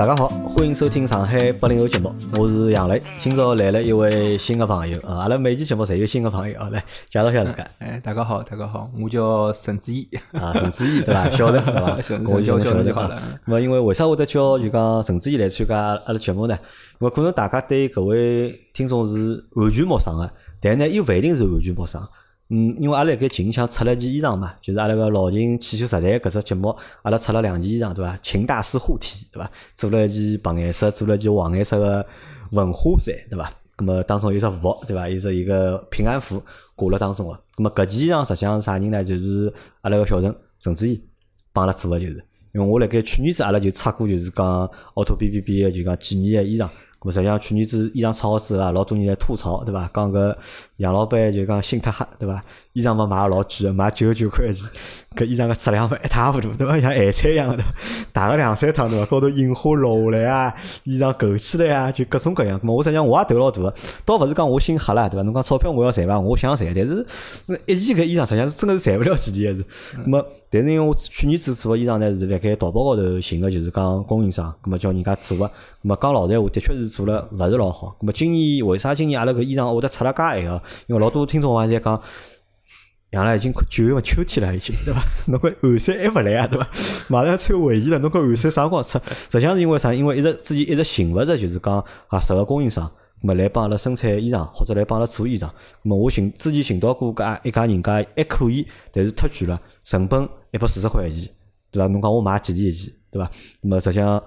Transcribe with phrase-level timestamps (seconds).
[0.00, 3.02] 大家好，欢迎收听上海八零后节目，我是杨磊。
[3.18, 7.70] 今朝来了一位新的朋友啊，阿拉每期节目侪有新的朋友啊，来介绍下自家。
[7.80, 11.28] 哎，大家好，大家好，我叫陈志毅啊，陈志毅对伐？
[11.36, 11.98] 晓得对伐？
[12.32, 13.22] 我叫晓得就好了。
[13.44, 15.76] 那么因为为啥会得叫就讲陈志毅来参加
[16.06, 16.58] 阿拉节目呢？
[16.98, 22.00] 因为可能大家对搿位听众是完全陌生的，但呢又勿一定是完全陌生。
[22.52, 28.18] 嗯，因为阿拉盖近腔出了件衣裳嘛，就是阿拉个老秦汽修时代搿只节目，阿拉出了两件衣裳，对伐？
[28.24, 29.48] 秦大师护体，对伐？
[29.76, 32.04] 做了一件白颜色，做了一件黄颜色个
[32.50, 33.48] 文化衫，对伐？
[33.76, 35.08] 咁么当中有只符，对伐？
[35.08, 36.42] 有只一个平安符
[36.74, 37.32] 挂辣当中个。
[37.56, 39.04] 咁么搿件衣裳实际上啥人呢？
[39.04, 41.00] 就是阿拉个小陈陈志毅
[41.52, 46.68] 帮阿拉做个，就是因为我辣盖去年子阿拉就出过，就是讲奥拓 B B B 个就讲纪念个衣裳。
[47.00, 49.90] 咁实际上去年子衣裳超好之后啊，老多人在吐槽，对伐？
[49.94, 50.36] 讲搿
[50.76, 52.44] 杨老板就讲心太黑，对伐？
[52.74, 54.68] 衣裳嘛买老贵，买九十九块钱，
[55.16, 56.78] 搿衣裳个质量勿一塌糊涂，对伐？
[56.78, 57.64] 像咸菜一样的，
[58.12, 59.04] 打个两三趟，对伐？
[59.06, 62.58] 高头印花落下来啊，衣裳勾起来啊，就各种各样。
[62.60, 63.74] 咁我实际上我也投老大个，
[64.04, 65.22] 倒勿是讲我心黑啦，对伐？
[65.24, 66.18] 侬讲钞票我要赚伐？
[66.20, 67.04] 我想赚，但是
[67.66, 69.64] 一件搿衣裳实际上是真个是赚勿了几钿个是。
[70.08, 75.44] 咁但是因为我去年子做个衣裳呢，是辣盖淘宝高头寻个，就是讲供应商，咁么叫人家做个。
[75.46, 75.50] 咁
[75.82, 77.96] 么讲老实闲话，的确是做了勿是老好。
[78.00, 80.62] 咁么今年为啥今年阿拉搿衣裳会得出了介晚个？
[80.86, 82.00] 因为老多听众话在讲，
[83.10, 85.02] 养了已经九月份秋天了，已经对伐？
[85.26, 86.68] 侬搿寒衫还勿来啊，对伐？
[87.08, 88.98] 马上要穿卫衣了，侬搿寒衫啥辰光出？
[89.08, 89.92] 实际上是因为啥？
[89.92, 92.90] 因为一直之前一直寻勿着，就是讲合适个供应商。
[93.22, 95.46] 么来帮阿拉生产衣裳，或者来帮阿拉做衣裳。
[95.82, 101.30] 么我寻之前寻到过搿一家人家还可以，但是忒贵了，成本一百四十块一件，
[101.70, 101.86] 对伐？
[101.88, 103.30] 侬讲我买几钿一件，对伐？
[103.60, 104.22] 么实际上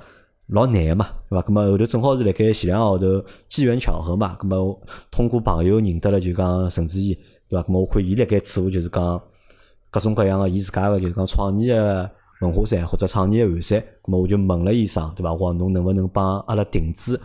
[0.47, 1.47] 老难个嘛，对伐？
[1.47, 7.17] 咁么后头正好是辣盖前两个号头机缘巧合嘛，咁么通过朋友认得了就讲陈志毅，
[7.53, 7.67] 对伐？
[7.67, 9.21] 咁么我看伊辣盖做就是讲
[9.91, 12.09] 各种各样个伊自家个就是讲创意个
[12.41, 15.33] 文化衫或者创意个汗衫，咁么我就问了医生，对伐？
[15.33, 17.19] 我讲侬能勿能帮阿拉定制？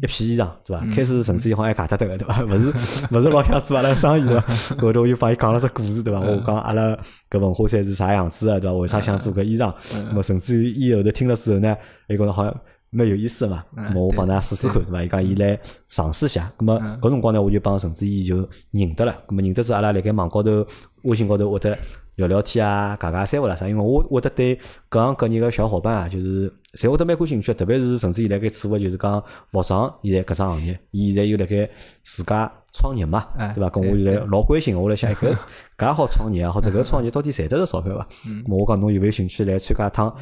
[0.00, 0.86] 一批衣裳，对伐？
[0.94, 2.42] 开始甚至以好像还假得得个，对伐？
[2.44, 2.68] 勿是
[3.10, 4.40] 勿是老想做阿拉生意个，
[4.80, 6.20] 后头我就帮伊讲了只故事，对伐？
[6.20, 6.96] 我讲阿拉
[7.28, 8.76] 搿文化衫是啥样子个，对伐？
[8.76, 9.74] 为啥想做搿衣裳？
[10.14, 11.76] 咾甚至于伊后头听了之后呢，
[12.08, 12.60] 伊觉着好像
[12.94, 13.64] 蛮有意思嘛。
[13.76, 15.02] 咾我帮㑚试试看，对伐？
[15.02, 16.50] 伊讲伊来尝试一下。
[16.58, 19.12] 咾么搿辰光呢，我就帮陈志毅就认得了。
[19.28, 20.66] 咾么认得之后，阿拉辣盖网高头、
[21.02, 21.76] 微信高头会得
[22.16, 23.68] 聊聊天啊，讲讲三胡啦啥？
[23.68, 27.52] 因为我会得对各行各业个小伙伴啊，就是侪会得蛮感兴趣。
[27.52, 31.68] 特别是陈志毅辣盖做个就是讲服装现在搿只行业，伊现在又辣盖
[32.04, 33.68] 自家创业嘛，对伐？
[33.70, 35.36] 跟我现在老关心，我来想搿
[35.76, 38.06] 搿好创业啊，或者搿创业到底赚得着钞票伐？
[38.48, 40.14] 我讲侬有没有兴趣来参加一趟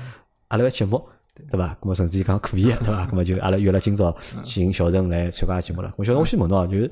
[0.48, 1.02] 阿拉个节目，
[1.50, 1.76] 对伐？
[1.80, 3.06] 咾么甚至于讲可以，对伐？
[3.10, 5.92] 咾么就阿拉约了今朝请小陈来参加节目了。
[5.96, 6.90] 我小陈我先问侬啊，就是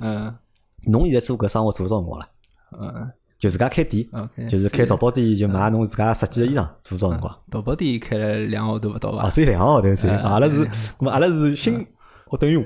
[0.87, 2.29] 侬现在做搿生活做多少辰光了？
[2.79, 3.11] 嗯。
[3.39, 4.07] 就自家开店，
[4.51, 7.39] 就是开淘宝店，就卖侬自家设计的衣裳，做多少辰光？
[7.51, 9.31] 淘宝店开了两个号头勿到吧？
[9.31, 10.09] 只有两个号头，是。
[10.09, 10.67] 阿拉是，
[10.99, 11.87] 咁阿拉是新，
[12.27, 12.59] 我等于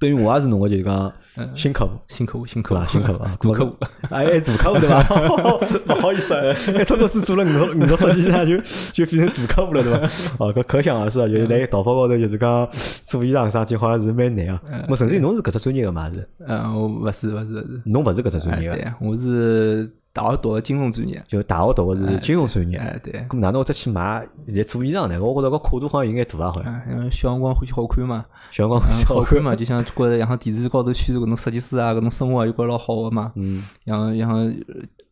[0.00, 1.12] 等于我也是侬个，就是讲
[1.54, 3.76] 新客户，新客户，新客户，新客户，大客户，
[4.10, 4.98] 哎，大客户对伐？
[5.94, 8.56] 勿好意思，哎，特别是做了五六五六设计上就
[8.94, 9.98] 就变成大客户了，对伐？
[10.38, 12.66] 哦，搿可想而知啊，就是来淘宝高头，就是讲
[13.04, 14.62] 做衣裳啥体，好像是蛮难啊。
[14.88, 16.26] 我甚至侬是搿只专业个嘛是？
[16.48, 17.82] 嗯，我勿是，勿是，勿是。
[17.84, 18.94] 侬勿是搿只专业个？
[19.02, 19.92] 我是。
[20.12, 22.76] 大学读个金融专业，就大学读个是金融专业。
[22.76, 23.24] 哎，对。
[23.28, 25.22] 咁哪能会得去买现在做衣裳呢？
[25.22, 26.82] 我觉着搿跨度好像有眼大啊，好像。
[26.90, 33.32] 因为小辰光欢喜好看嘛，小辰光欢喜好看嘛，就像觉着像电视高头宣传搿种设计师啊，搿种生活又觉着老好个嘛。
[33.36, 33.64] 嗯。
[33.86, 34.52] 像像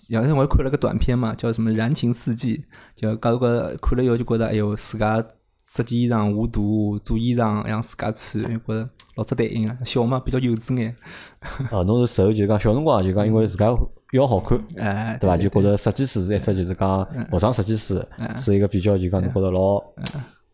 [0.09, 2.57] 像我看了个短片嘛，叫什么《燃情四季》，
[3.01, 5.23] 就搞个看了以后就觉着，哎哟，自家
[5.69, 9.77] 设计衣裳、画图、做衣裳，让自家穿，觉着老值得劲啊。
[9.85, 10.97] 小嘛，比较幼稚眼。
[11.71, 13.73] 哦，侬是受就讲小辰光就讲，因为自家。
[14.13, 15.37] 要好看， 哎，对伐？
[15.37, 18.03] 就觉着设计师是一只，就是讲服装设计师
[18.39, 19.85] 是一个比较就讲侬觉着老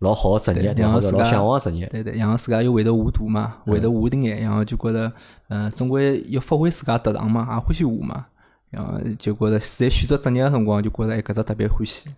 [0.00, 1.86] 老好个职业，然后老向往个职业。
[1.86, 5.12] 对对，然后自家又会得画图嘛，会得画点眼，然后就觉着，
[5.50, 8.26] 嗯，总归要发挥自家特长嘛，也欢喜画嘛，
[8.70, 12.10] 然后就觉着在选择职业个辰光，就觉着哎，搿只特别欢喜，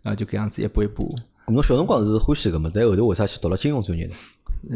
[0.00, 1.14] 然后就搿样子一步一步。
[1.48, 2.70] 侬小辰光是欢喜个嘛？
[2.72, 4.14] 但后头为啥去读了金融专业呢？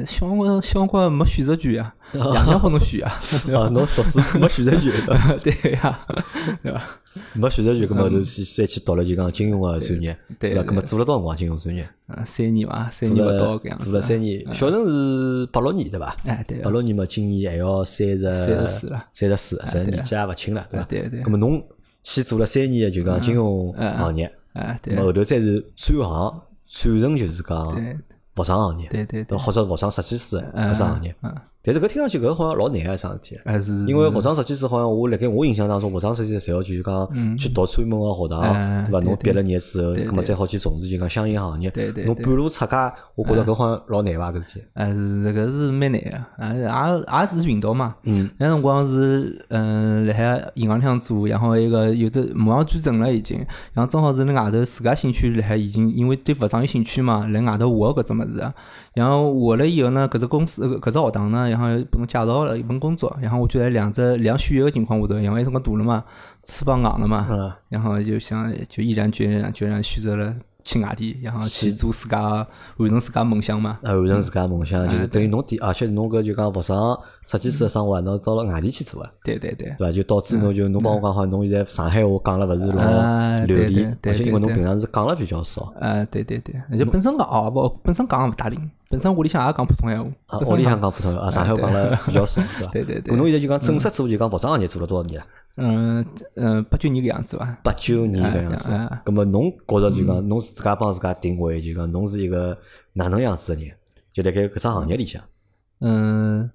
[0.04, 3.18] 小辰光，小辰光没选择权呀， 爷娘帮侬选啊。
[3.56, 4.92] 啊，侬读书没选择权，
[5.42, 6.06] 对呀，
[6.62, 7.00] 对吧？
[7.32, 10.62] 没选择权，搿么就去再去读了就讲金融个专业，对伐？
[10.62, 11.88] 搿么做了多少辰光金融专业？
[12.08, 13.84] 嗯，三年伐，三年勿到搿样子。
[13.86, 16.14] 做了三年，小陈是八六年对伐？
[16.26, 16.58] 哎，对。
[16.58, 20.84] 八六年嘛，今年还要三十，三十四了，三十四，实年纪也勿轻了，对伐？
[20.86, 21.22] 对对。
[21.22, 21.64] 搿么侬
[22.02, 24.94] 先做了三年就讲金融行业，哎，对。
[24.96, 27.98] 后头再是转行，转成就是讲。
[28.34, 31.12] 服装行业，对对对，或者服装设计师搿只行业，
[31.70, 39.00] 但是搿听上去搿好像老难个桩事体，还是因为服装设计师好像我辣盖我印象当中，服装设计师侪要就是讲去读专门个学堂，哎对伐？
[39.00, 42.04] 侬毕了业之后，对葛末再好去从事就讲相应行业对对。
[42.04, 44.64] 侬半路出家，我觉着搿好像老难伐搿事体。
[44.74, 47.96] 还是这个是蛮难个，啊，也也是运道嘛。
[48.04, 53.38] 嗯，那辰光是嗯，辣海银行里向做，然后一个有只马上转正了已经，
[53.74, 58.54] 然后正好是辣外头自家兴趣辣海已经，因为对服装有兴趣嘛，辣外头学搿只物事啊。
[58.94, 66.04] 然后学了以后呢，搿只公司搿搿只学堂呢，然后拨侬介绍了一份工作，然后我就在两只两选一个情况下头，因为那辰光大了嘛，
[66.44, 67.52] 翅膀硬了嘛，嗯。
[67.68, 70.34] 然后就想就毅然决然决然选择了
[70.68, 73.78] 去外地，然后去做自家完成自家梦想嘛。
[73.82, 79.74] 啊，完成自家梦想，就是等于侬第，而且侬搿就讲服装设计师个生活，侬到了外地去做个，对对对。
[79.78, 79.90] 对伐？
[79.90, 85.72] 就导致侬就侬帮我讲好，侬现在上海话讲了勿是老啊流利而且因为侬平常是讲了比较少。
[85.80, 90.10] 啊，对对对，而且本身讲哦不，本身讲也勿大灵，本身屋里向也讲普通闲话。
[90.26, 92.72] 啊，屋里向讲普通话，啊，上海话讲了比较少， 对伐？
[92.72, 95.26] 对对对侬现在就讲正式做就讲服装行业做了多少年了？
[95.58, 96.06] 嗯
[96.36, 97.58] 嗯，八九年搿样子伐。
[97.62, 99.02] 八九年搿样子哎哎。
[99.04, 102.56] 葛末侬觉着就讲侬自家帮自家定位，就讲侬是一个
[102.92, 103.70] 哪能样子个人？
[104.10, 105.22] 就辣盖搿只行业里向，
[105.80, 106.50] 嗯，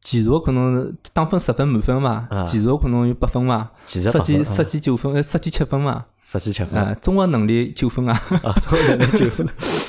[0.00, 8.12] 技术可能打分十分满分嘛啊，技术可能有八分嘛，技术设计设计九分，呃设计七分嘛，十几七分啊，综合能力九分啊。
[8.42, 9.26] 啊，所以那就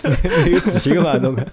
[0.03, 1.43] 蛮有自信个嘛，侬搿。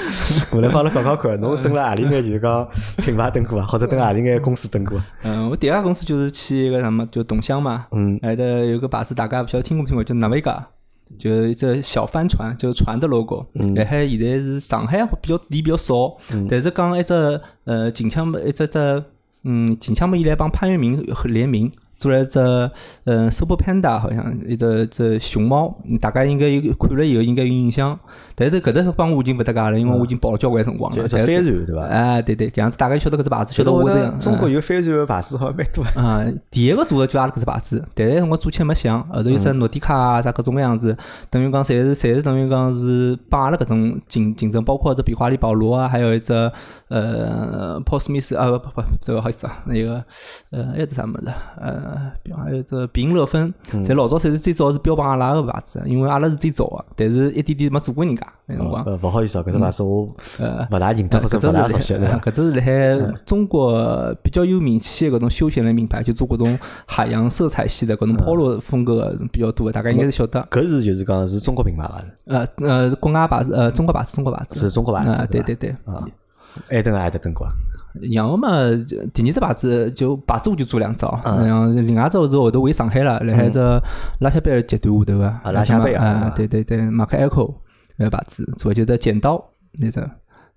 [0.50, 2.66] 过来帮阿拉讲讲看，侬蹲辣何里眼就是讲
[2.96, 5.06] 品牌蹲过啊，或者蹲何里眼公司蹲过啊？
[5.24, 10.64] 嗯，我第二家公司就是去一个什么，就董乡嘛，嗯来的有个牌子，大家勿晓得听过没听过，叫 Naviga，
[11.18, 13.44] 就一只小帆船，就是船的 logo。
[13.54, 16.16] 嗯辣海现在是上海比较店比较少，
[16.48, 19.04] 但是讲一只呃近腔一只只
[19.44, 21.70] 嗯近腔么以来帮潘粤明联名。
[22.00, 22.40] 做了一只
[23.04, 27.98] 嗯 Super Panda，好像一只只熊猫，大家应该有看了以后应该有印象。
[28.34, 30.96] 但是搿只帮我已经勿搭界了，因为我已经跑了交关辰光了。
[30.96, 31.82] 就一只帆船对伐？
[31.82, 34.18] 哎，对对，搿样子大家晓得搿只牌子，晓晓得我这样。
[34.18, 35.90] 中国有帆船个牌子好像蛮多啊。
[35.94, 40.96] 啊，第一个做的就阿拉搿只牌子，但是辰光做起来没响，后头有只诺迪卡啊，啥各种各样子，
[41.28, 46.32] 等于讲侪是侪是等于讲是帮阿拉搿种竞竞争，包括只比华利保罗啊，还有一只
[46.88, 50.02] 呃 Paul Smith 啊不不不，这个不好意思啊，那个
[50.50, 51.30] 呃还有只啥物事，
[51.60, 51.89] 呃，
[52.36, 58.84] 还有只比英乐芬，侪老早侪是最早是标榜阿拉个牌子，因为阿拉是最早个，但是一点点没做过人家那辰光。
[58.84, 60.08] 呃，勿好意思啊，搿只牌子我
[60.38, 62.18] 呃勿大认得或者勿大熟悉，对伐？
[62.18, 70.40] 搿只是辣海中国比较有名气个搿种休闲类品牌，就做搿种海洋色彩系的搿种 polo 风格的比较多的，大家应该是晓得。
[70.50, 72.02] 搿是就是讲是中国品牌伐？
[72.26, 75.92] 呃呃，国外牌子，呃，中国牌子，中国牌子是中国牌子啊，对对对对。
[75.92, 76.06] 啊，
[76.70, 77.52] 埃登埃德登过啊。
[78.12, 78.48] 然后嘛，
[79.12, 83.58] 第二只牌子就牌子我就做两只哦，然后另外一只是后头回上海了，辣海只
[84.20, 87.54] 拉夏贝尔集团下头个啊拉夏贝尔对对对，马克 Echo
[87.96, 90.08] 那个牌子做就是剪刀那只。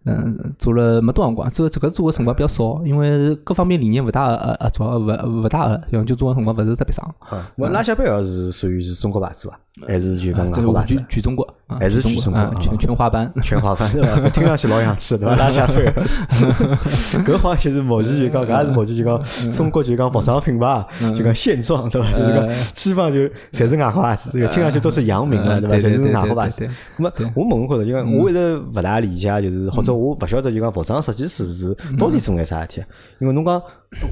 [0.06, 7.10] 嗯，做了没多少辰光，做这个做的辰光比较少，因为各方面理念勿大呃呃主要勿勿大合，然后就做的辰光勿是特别长。
[7.32, 9.58] 嗯，我拉夏贝尔是属于是中国牌子伐？
[9.88, 11.08] 还是就讲这个我外国牌子全？
[11.10, 13.34] 全中国，啊还是全中国啊全 全华班。
[13.42, 14.30] 全华班对伐？
[14.30, 15.36] 听上去老洋气对伐？
[15.36, 15.94] 拉夏贝尔，
[17.25, 20.86] 搿好像就是目前就讲，搿也是目前就讲中国就讲服装品牌
[21.16, 22.12] 就讲现状对伐？
[22.14, 23.22] 就是讲基本上就
[23.52, 25.75] 侪是外国牌子，这个听上去都是洋名了对伐？
[25.78, 26.70] 侪是外国牌子。
[26.98, 32.84] 那么我问觉着，就讲我一直勿大理解，就是或者我勿晓得就讲服装设计师是到底做眼啥事体？
[33.20, 33.60] 因为侬讲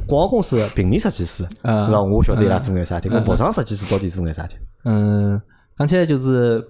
[0.08, 2.02] 广告公司的平面设计师啊对伐？
[2.02, 4.56] 我晓得伊拉做眼啥事体，搿服装设计师到底做眼啥事体？
[4.84, 5.42] 嗯，
[5.78, 6.64] 讲起来就是，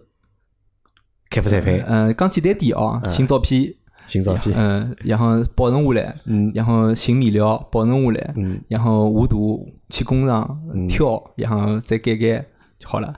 [1.29, 3.73] 开发产品、嗯，讲简单点哦，寻照片，
[4.07, 12.45] 寻照片，嗯，然后保存下来，嗯然后寻面料，保存下来，嗯然后画图，去工厂挑，然后再改改
[12.77, 13.13] 就好了，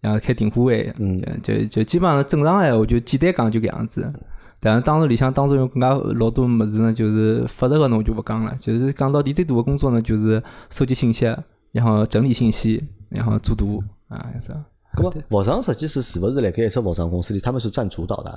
[0.00, 4.12] 然后开订货会，嗯就就基本上正常闲话就简单讲就搿样子。
[4.60, 11.26] 但是当时里向当中有更加老多物事呢，就是复杂个侬就勿讲了，就是讲到底最大个工作呢，就是收集信息，
[11.70, 14.64] 然后整理信息，然后做图啊，是啊。
[14.94, 18.30] 咁么服装设计师是勿是辣盖一只服装公司里，他们是占主导的？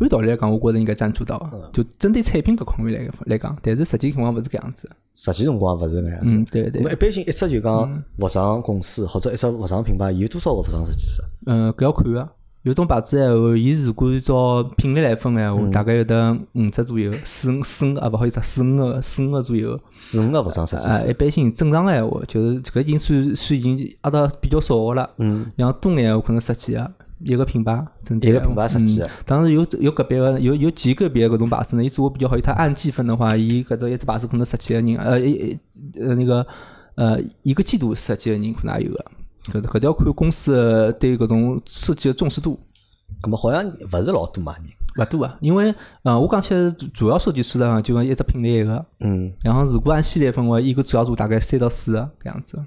[0.00, 1.38] 按道理来讲，我觉着应该占主导
[1.72, 4.90] 就针对产品搿方面来来讲，但是实际情况勿是搿样子。
[5.14, 6.36] 实际辰光勿是搿样子。
[6.36, 6.96] 嗯，对对咁么一。
[6.96, 11.22] 般性一只就讲服装公司或者一只服装品牌，有多少个服装设计师？
[11.46, 12.28] 嗯，搿要看个。
[12.62, 19.78] 有种牌子闲话，伊如果按照品类来分闲嗯话，大概有得五只左右，四五四五啊，勿好意思，四五个四五个左右。
[19.98, 25.10] 四五个服装设计啊，一般性正常个闲话，就是搿已经算算已经压得比较少个了。
[25.18, 26.92] 嗯，然后多眼闲话可能十几个，
[27.24, 35.58] 一个品牌，针对一个品牌十几个嗯当然有有个别个有有几个别个搿种牌子呢，伊做个比较好，伊它按季分的话，伊搿只一只牌子可能十几个人，呃一一
[36.00, 36.46] 呃那个
[36.94, 39.04] 呃一个季度十几个人可能也有个。
[39.46, 42.58] 搿搿要看公司的对搿种设计的重视度。
[43.20, 44.64] 咁么好像勿是老多嘛人。
[44.98, 52.62] 勿多啊，因为呃，我讲起来主要设计师呢，就讲一只品类一个，嗯，然后如果按系列分为，一个主要做大概三到四个搿样子，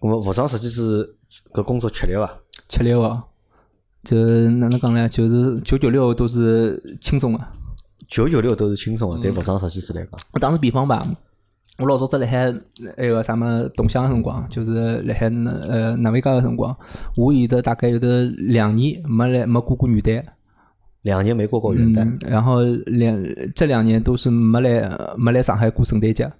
[0.00, 1.16] 咁么服装设计师
[1.52, 2.38] 搿工作吃力伐？
[2.68, 3.22] 吃力哦。
[4.02, 4.16] 就
[4.52, 5.08] 哪能讲呢？
[5.08, 7.40] 就是九九六都是轻松的。
[8.08, 10.12] 九九六都是轻松的，对服装设计师来讲。
[10.32, 11.06] 我打个比方吧，
[11.78, 12.54] 我老早子辣海
[12.96, 15.26] 那个啥么动乡个辰光，就是辣海
[15.70, 16.76] 呃南威家个辰光，
[17.16, 20.22] 我有的大概有的两年没来没过过元旦。
[21.02, 23.14] 两年没过过元旦，嗯，然后两
[23.54, 26.32] 这两年都是没来没来上海过圣诞节，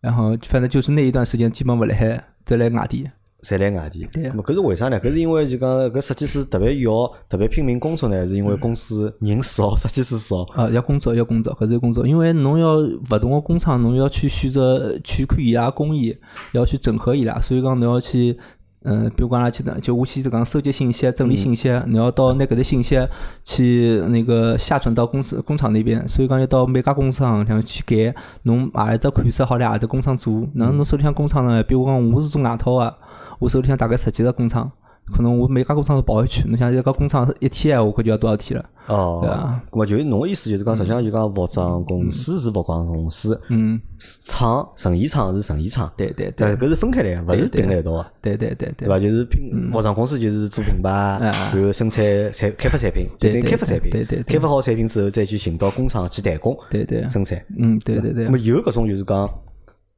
[0.00, 3.08] 然后反正就是那一段时间基本勿辣海，在来外地。
[3.42, 4.06] 侪来外地。
[4.12, 5.00] 对咁么搿是为啥呢？
[5.00, 10.42] 搿是因为就讲搿设计师特别要特别拼命工作呢，是因为公司人少， 设计师少。
[10.54, 16.16] 啊，要工作要工作，搿是要工作，因为侬要勿同个工厂，侬要去选择去看伊拉工艺，
[16.52, 18.38] 要去整合伊拉，所以讲侬要去。
[18.84, 22.98] 嗯，比如讲阿拉去的，就我去讲收集信息、整理信息，你要到拿搿只信息
[23.44, 30.46] 去那个下传到公司工厂那边，所以讲要到每家工厂里向去改，侬阿一只款式好来阿里只工厂做。
[30.54, 31.62] 那侬手里向工厂呢？
[31.62, 32.94] 比如讲我是做外套个，
[33.38, 34.70] 我手里向大概十几个工厂，
[35.06, 36.44] 可能我每家工厂都跑一圈。
[36.48, 38.64] 侬想一个工厂一天闲话，可就要多少天了？
[38.88, 43.80] 哦，对啊那么就是侬个意思就是讲，实际上就讲服装公司是服装公司，嗯，
[44.26, 48.06] 厂成衣厂是成衣厂，对对对但搿是分开来个，勿是并辣一道个。
[48.20, 48.98] 对对对对对伐？
[48.98, 50.90] 就是品服装公司就是做品牌，
[51.20, 57.40] 然后生产产开发产品，就等于对对开发产品，对对对开发好产品之后再去寻到工厂去代工对对，生产。
[57.58, 59.28] 嗯，对对对那，么有搿种就是讲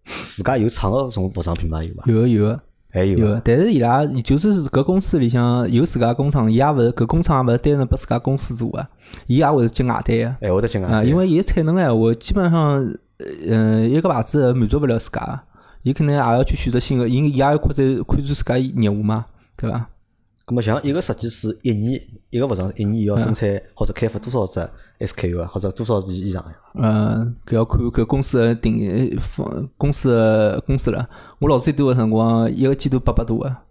[0.05, 2.05] 自家有厂个搿种服装品牌有伐？
[2.07, 2.61] 有个有个。
[2.95, 8.87] 还有有，但是伊拉就算是搿公司里向有自家工厂，伊也勿是搿工厂也勿是单纯拨自家公司做个，
[9.27, 10.37] 伊也会是接外单个。
[10.41, 12.95] 哎会得接外单，啊，因为伊产能闲话，基本上，
[13.49, 15.43] 呃，一个牌子满足勿了自家，
[15.83, 19.89] 伊可能也要去选择新个，因为伊也要扩展扩展自家业务嘛，对伐？
[20.47, 24.61] 咁么像一个设计师一年一个服装一年要生产或者开发多少只
[25.07, 26.53] SKU 啊，或者多少以以上呀？
[26.75, 31.09] 嗯，搿要看搿公司个定呃方公司个公司了。
[31.39, 33.63] 我老最多个辰光，一个季度八百多啊，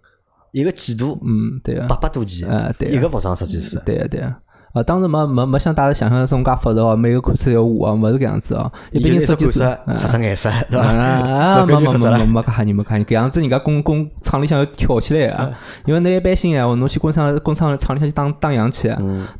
[0.52, 3.80] 一个季度嗯，对啊八，百多件啊，对啊一个服装设计师。
[3.84, 4.34] 对啊对个。
[4.74, 8.70] 啊，当然没没没像大家想象中介复杂哦，每个款式要画哦，勿是搿样子哦。
[8.90, 10.84] 一般性 设计师，只款啊式，十只颜色，对伐？
[10.88, 15.48] 啊，没没没没没搿吓人没搿吓人，搿样子人家工工厂里向要跳起来啊！
[15.86, 18.92] 因为侬一般性闲话，侬去工厂工厂厂里向去打打样去，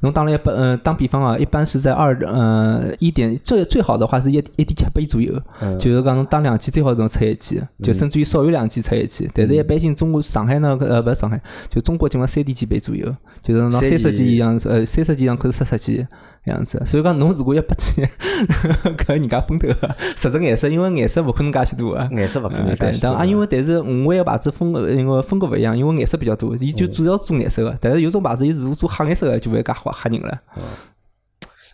[0.02, 5.34] 侬打了一般呃，打比方啊，一般是在二呃一点最最好的话是一一点七倍左右，
[5.80, 9.28] 就是讲侬打两期最好能出一期，就甚至于少于两期出一期。
[9.34, 13.12] 但是一般性中国上海呢呃勿是上海，就中国基本上三点几倍左右，
[13.42, 16.06] 就是拿三十三件一样呃三十件样可是四十件。
[16.44, 18.06] 这样子，所以讲侬如果一百件，
[18.98, 22.06] 搿人家分头个，实质颜色，因为颜色勿可能介许多啊。
[22.12, 27.74] 颜色勿可能介，许多但啊，因为但是五位个牌子风格，因为风格勿一样，因为颜色比较多，伊就主要做颜色个。
[27.80, 30.38] 但是有种牌子，伊如果做黑颜色个，就勿会介吓吓人了。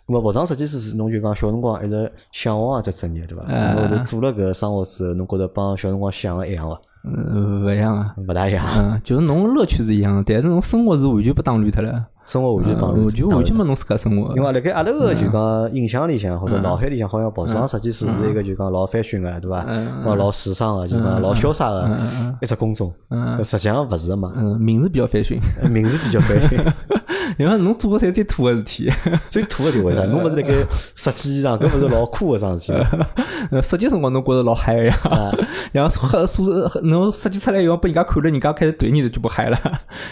[0.07, 3.43] 咁么服装设计师是侬就讲小辰光一直向往个只职业对伐？
[3.75, 6.81] 后头做了搿生活之后，侬觉着帮小辰光想个一样伐？
[7.03, 8.15] 嗯，勿一样啊。
[8.25, 12.05] 勿大一样，嗯，就是侬乐趣是一样的，但是侬生活是完全被打乱脱了。
[12.31, 13.61] 生活完全帮助完全完全没。
[13.61, 14.33] 没侬自家生活。
[14.37, 19.65] 因为辣盖阿拉个就讲印象里向或者嗯脑海里向，好像服装设计师是一个就讲老 fashion 个对伐？
[19.67, 20.05] 嗯。
[20.05, 21.89] 老老时尚个，就讲老潇洒个
[22.41, 22.93] 一只工种。
[23.43, 26.71] 实际上勿是个嘛，嗯，名字比较 fashion，名字比较 fashion。
[27.39, 28.91] 因为侬做个侪最土个事体。
[29.27, 30.03] 最土个就为啥？
[30.05, 30.53] 侬勿是辣盖
[30.95, 32.79] 设计衣裳，搿勿是老酷个桩事体
[33.61, 34.95] 设计辰光侬觉着老嗨个呀，
[35.71, 39.57] 然后设数字侬设计出来以后被人家看了，人家开始怼你的就不嗨了。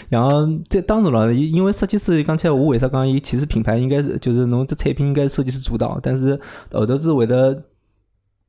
[0.08, 6.38] 然后这当然了，因因为设计师讲起来，我为啥讲伊其实品牌应该是就是侬这产品应该是设计师主导，但是
[6.72, 7.54] 后头是会得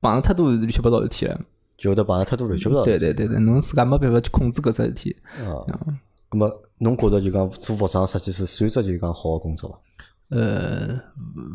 [0.02, 1.40] 碰上太多乱七八糟事体了。
[1.78, 2.84] 就会得碰着太多乱七八糟。
[2.84, 5.16] 对对对对，侬自家没办法去控制搿只事体。
[5.40, 5.66] 啊，
[6.32, 9.78] 咁么侬觉着就讲做服装设计师算只就讲好个工作伐？
[10.30, 10.98] 呃，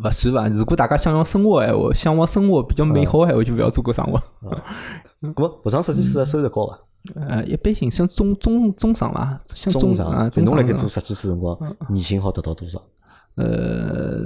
[0.05, 0.49] 勿算吧。
[0.49, 4.21] 如果大家想要生活闲话，向往生活比较美好闲话，就勿要做搿生活。
[5.23, 6.79] 咁么服装设计师个收入高伐？
[7.15, 12.83] 呃，一般性像中中中上伐，像中啊，上，啊中上侬辣盖做设计师辰光，年薪好得到多少？
[13.37, 14.19] 呃，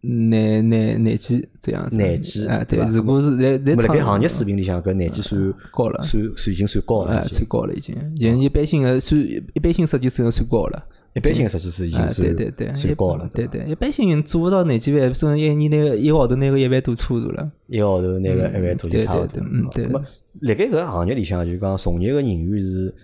[0.00, 1.96] 廿廿廿几这样子。
[1.96, 7.26] 廿几啊，对如果是在在咁么辣盖厂行业水平里向，搿廿几算高了算算已经算高了。
[7.28, 10.86] 算高了已经，现一般性的算一般性设计师要算高了。
[11.14, 13.46] 一般性个设计师已经哎，算对对对，算高了，对？
[13.46, 17.50] 对，一般性做勿到廿几万，甚至一年那个一个号头拿个一万多差不多了。
[17.68, 19.42] 一个号头拿个一万多就差勿多。
[19.50, 20.04] 嗯对那么
[20.42, 22.94] 辣盖搿个行业里向，就讲从业个人员是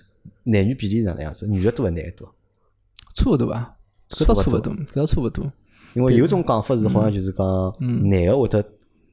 [0.45, 1.49] 男女比例是哪能样子？
[1.49, 2.29] 女个多还是男个多？
[3.15, 3.77] 差不多吧，
[4.12, 5.52] 搿倒差勿多，搿倒差勿多。
[5.95, 7.47] 因为有种讲法是好像就是讲
[7.81, 8.64] 嗯男个会得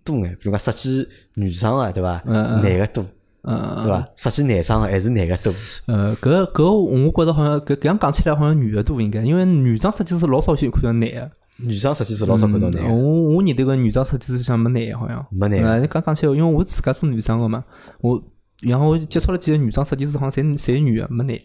[0.03, 2.21] 多眼，比如讲设计女装个对伐？
[2.25, 3.05] 男个多
[3.41, 4.07] 嗯，对伐？
[4.15, 5.53] 设计男装个还是男个多？
[5.87, 11.31] 呃，搿搿我觉着好像搿搿样讲起来好像女个多应该，因为女装设计师老少去看到男个。
[11.61, 15.25] 女装设计师老少看到男个，我我认得个女装设计师像没男个好像。
[15.31, 15.69] 没男个。
[15.69, 17.63] 呃，刚讲起来，因为我自家做女装个嘛，
[18.01, 18.21] 我
[18.61, 21.37] 然后我接触了几个女装设计师，好像侪侪女个，没男。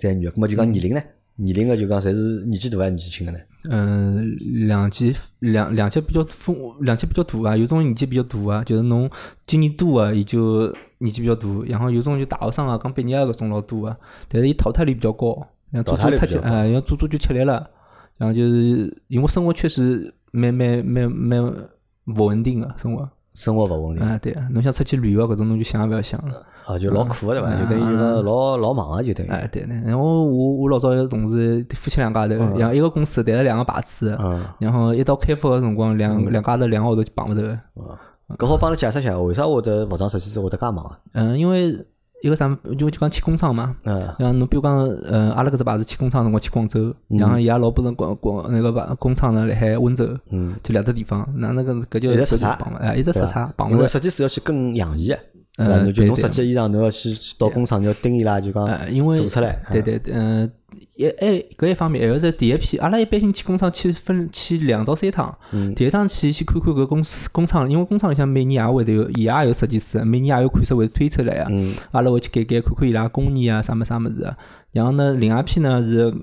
[0.00, 1.00] 侪女个，咾么就讲年龄呢？
[1.36, 3.38] 年龄个就讲侪是年纪大还是年纪轻个呢？
[3.68, 4.36] 嗯，
[4.68, 9.10] 两级两两级比较丰，两级比较大啊，有种年纪比较大啊，就是侬
[9.46, 13.96] 经验多个，伊就年纪比较大，然后有种就大学生啊，刚毕业个搿种老多啊，
[14.28, 17.68] 但是伊淘汰率比较高，像做做太久，哎，要做做就吃力了，
[18.16, 21.44] 然后就是因为生活确实蛮蛮蛮蛮
[22.06, 23.08] 勿稳定个生活。
[23.34, 26.42] 生活勿稳定啊，对啊，侬想出去旅游搿种，侬就想也勿要想了。
[26.66, 27.50] 啊，就老苦个对伐？
[27.56, 29.30] 就等于就讲老老忙个就等于。
[29.30, 29.80] 哎，对呢。
[29.84, 34.18] 然后我我老早有个同事，夫妻两家头，然后一个公司带了两个牌子，
[34.58, 37.58] 然后一到开发个辰光，两两家头两个号头就碰勿着。
[38.36, 40.98] 搿好帮侬解释一下，为啥会得服装设计师会得介忙啊？
[41.12, 41.86] 嗯，因为。
[42.22, 54.74] 一个啥就就讲去工厂嘛，嗯像侬比如讲，呃，阿拉搿只牌子去工厂辰光去广州，然后伊拉老婆人广广那个把工厂呢辣海温州，嗯就两只地方，那那个搿就一直出差，哎，一直出差，因为设计师要去跟
[55.64, 55.90] 样衣。
[55.90, 58.66] 嗯，就侬设计衣裳，侬要去到工厂，你要盯伊拉，就讲
[59.14, 59.58] 做出来。
[59.70, 60.50] 对对，嗯，
[60.96, 65.36] 一哎，搿一方面，还有是第一批，阿拉一般性去工厂去分去两到三趟。
[65.74, 71.50] 第一趟去去看看搿公司工厂，因为工厂里向每年也会得有，伊也有设计师，每年也有款式会推出来啊。
[71.92, 74.34] 阿拉会去改改看看伊拉工艺啊，啥么啥么子。
[74.72, 76.14] 然后呢，另外一批呢是。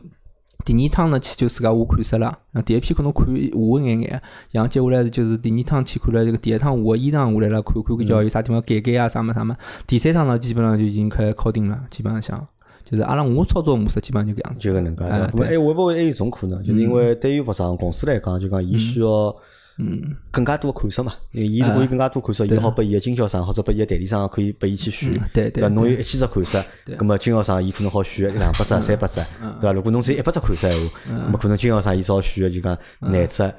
[0.66, 9.56] 第二趟呢去就自家画款式了，第一批可能看下一眼眼，然后接下来就是第二趟去看了这个第一趟画衣裳下来了，看看看叫有啥地方改改啊，啥么啥么。
[9.86, 12.48] 第三趟呢基本上就已经开始敲定了，基本上像
[12.84, 14.62] 就是阿拉我操作模式基本上就搿样子。
[14.62, 16.64] 就搿能介，那么还会勿会还有种可能？
[16.64, 19.36] 就是因为对于服装公司来讲，就讲伊需要。
[19.80, 25.68] 嗯，更加多的款式嘛，因为伊如果有更加多款式，伊好拨伊个经销商或者拨伊个代理商可以拨伊去选，对对。
[25.70, 26.64] 侬有一千只款式，
[26.96, 29.20] 葛么经销商伊可能好选两百只、 三百只，
[29.60, 29.74] 对伐？
[29.74, 33.52] 如果侬只有一百只款式闲话，葛末可能经销商伊只好选个就讲廿只、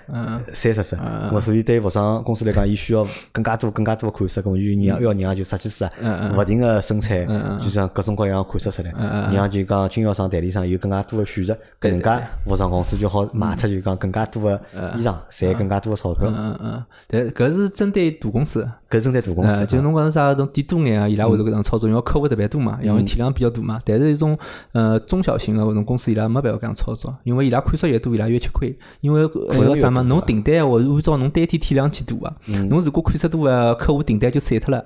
[0.52, 0.94] 三十只。
[0.94, 5.90] 葛末所以对服装公司来讲，伊需要更加多、更加多个款式，葛末就让要让就设计师啊
[6.37, 7.27] 勿停个生产，
[7.61, 8.94] 就像各种各样款式出来，
[9.35, 14.61] 让就讲经销商、代理商有更加多个选择，搿能介服装公司就好卖脱就讲更加多个
[14.96, 16.04] 衣裳，赚更加多个。
[16.21, 23.81] 嗯嗯嗯，但搿是针对大公司，搿针对大公司，就侬讲是啥，种店多眼啊，伊拉会得搿种操作，因为客户特别多嘛，因为体量比较大嘛。
[23.85, 24.37] 但是一种
[24.73, 28.77] 呃中小型的搿种公司，伊拉没办法搿样操作，因为伊拉款式越多，伊拉越吃亏。
[29.01, 32.35] 因为那个啥嘛，侬订单话按照侬单体体量去做啊。
[32.69, 34.85] 侬如果款式多啊，客户订单就散脱了，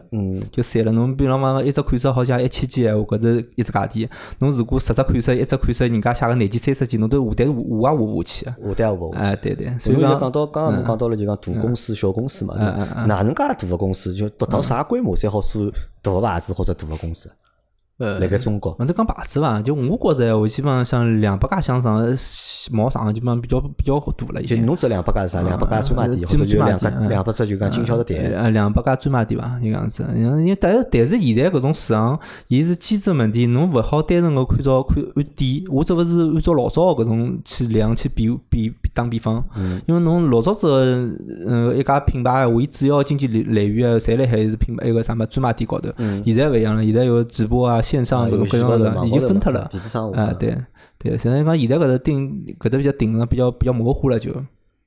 [0.53, 0.93] 就散了。
[0.93, 4.09] 侬比方讲一只款式好像一千件，搿是一只价钿。
[4.39, 8.45] 侬如果十只款式，一只款式人家写个廿件、三十件，侬都下单下也下勿下去。
[8.45, 9.31] 下单下勿下去。
[9.31, 9.79] 哎，对对。
[9.79, 13.05] 所以讲到刚刚侬讲到了，就讲大公司、小公司嘛，对伐？
[13.07, 15.71] 哪能介大个公司就达到啥规模才好算
[16.03, 17.31] 大个牌子或者大个公司？
[17.99, 19.61] 呃，辣盖中国，侬在讲牌子伐？
[19.61, 21.99] 就我觉着，我基本上像两百家向上，
[22.71, 24.41] 毛上基本上比较比较大了。
[24.43, 25.43] 就侬这两百家是啥？
[25.43, 28.31] 两百家专卖店，或者就两百两百只就讲经销的店。
[28.31, 29.59] 呃，两百家专卖店伐？
[29.59, 30.07] 就样子。
[30.15, 35.65] 因为但是但是现在搿种市场，伊是机制问题，侬勿好单纯个看照看按店。
[35.69, 39.45] 我只勿是按照老早搿种去量去比比打比方。
[39.57, 39.83] 嗯。
[39.89, 40.69] 因为侬老早子
[41.49, 45.91] 呃一家品牌，伊主要经济来来源啊，侪辣海是品牌一个啥么专卖店高头。
[45.97, 46.23] 嗯。
[46.25, 47.83] 现在勿一样了，现在有直播啊。
[47.89, 49.63] 线上各种各样的已经分脱了，
[50.15, 50.57] 啊，对
[50.99, 54.31] 对，现在讲现在搿个定搿搭比较定个比较比较模糊了就。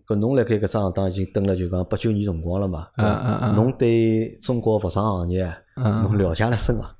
[0.05, 6.95] 搿侬辣盖搿只行当已经蹲了就讲八九年辰光了嘛，嗯嗯嗯，侬对中国服装行业，侬了解了深伐？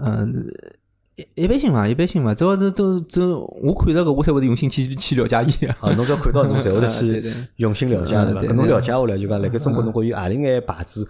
[0.00, 0.46] 嗯，
[1.16, 5.66] 一一般性嘛，一般性嘛，主要是这这我看到搿我才会得用心去去了解伊。
[5.66, 7.24] 啊，侬只要看到侬才会得去
[7.56, 8.40] 用心了解对伐？
[8.42, 11.04] 搿侬了解下来就讲辣盖中国侬觉有何里眼牌子，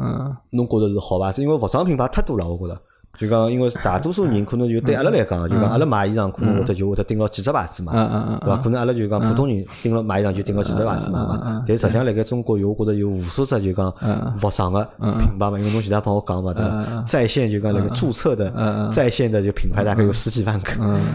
[0.00, 1.42] 嗯，侬觉着是好牌子？
[1.42, 2.80] 因为服装品牌太多了，我觉着。
[3.18, 7.92] 就讲，因为大多数人可能就对阿拉来讲，就讲阿拉买衣裳可能会得就会得盯牢几只牌子嘛，
[8.40, 8.56] 对伐？
[8.58, 11.64] 可能阿拉就讲普通人盯牢买衣裳就盯牢几只牌子嘛嘛。
[11.66, 13.92] 但实际上辣盖中国有，我觉着有无数只就讲
[14.38, 15.58] 服装个品牌嘛。
[15.58, 17.02] 因为侬前头帮我讲嘛，对伐？
[17.02, 20.70] 在线就讲那个注册的在线的就品牌大概有十几万个，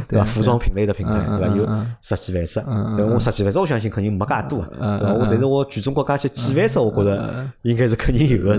[0.09, 0.25] 对伐？
[0.25, 1.55] 服装品类的品牌，对伐？
[1.55, 1.65] 有
[2.01, 2.61] 十几万只，
[2.97, 5.13] 对我十几万只，我相信肯定没介多，对伐？
[5.13, 8.53] 我但是我全中国加起几万只，我觉着应该是肯定有个。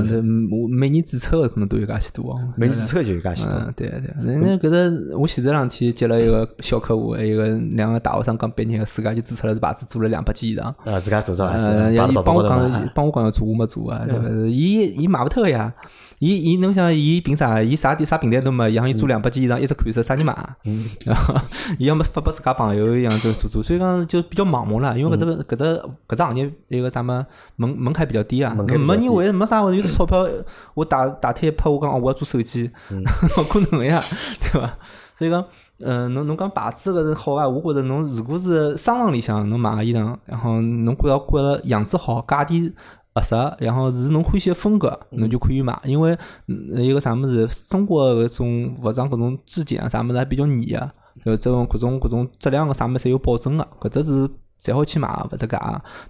[0.70, 3.34] 每年注册的可能都有介许多，每年注册就有介。
[3.49, 10.62] 嗯，对对，那那搿只我前头两天接了一个小客户，一个两个大学生刚毕业，自家就注册了只牌子，做了两百件衣裳。
[10.85, 14.07] 啊，自家做着牌子，伊帮我讲，帮我讲要做，我没做啊。
[14.49, 15.73] 伊伊卖勿脱个呀，
[16.18, 17.62] 伊伊侬想伊凭啥？
[17.62, 20.37] 伊啥啥平台都没，让伊做两百件衣裳，一只款式啥人买？
[20.64, 20.85] 嗯，
[21.79, 24.97] 伊要么发拨自家朋友一样做做做，所以讲就比较盲目了。
[24.99, 25.64] 因为搿只搿只
[26.09, 27.25] 搿只行业一个咱们
[27.57, 30.27] 门门槛比较低啊，没人会没啥有钞票，
[30.75, 32.70] 我打打贴拍我讲哦，我要做手机。
[33.26, 34.00] 勿可能个呀，
[34.40, 34.78] 对伐？
[35.16, 35.44] 所以讲，
[35.78, 37.48] 嗯，侬侬讲牌子搿是好伐？
[37.48, 42.72] 我觉着侬如果是商场里向侬买个衣裳，然后侬觉着觉着样子好，价钿
[43.14, 45.80] 合适，然后是侬欢喜个风格，侬就可以买。
[45.84, 50.90] 因为一个啥物事，中国搿种服装搿种质检啊啥物事还比较严个，
[51.24, 54.28] 就这种各种各种质量个啥物事侪有保证个，搿只是。
[54.64, 55.59] 侪好去买，勿搭界。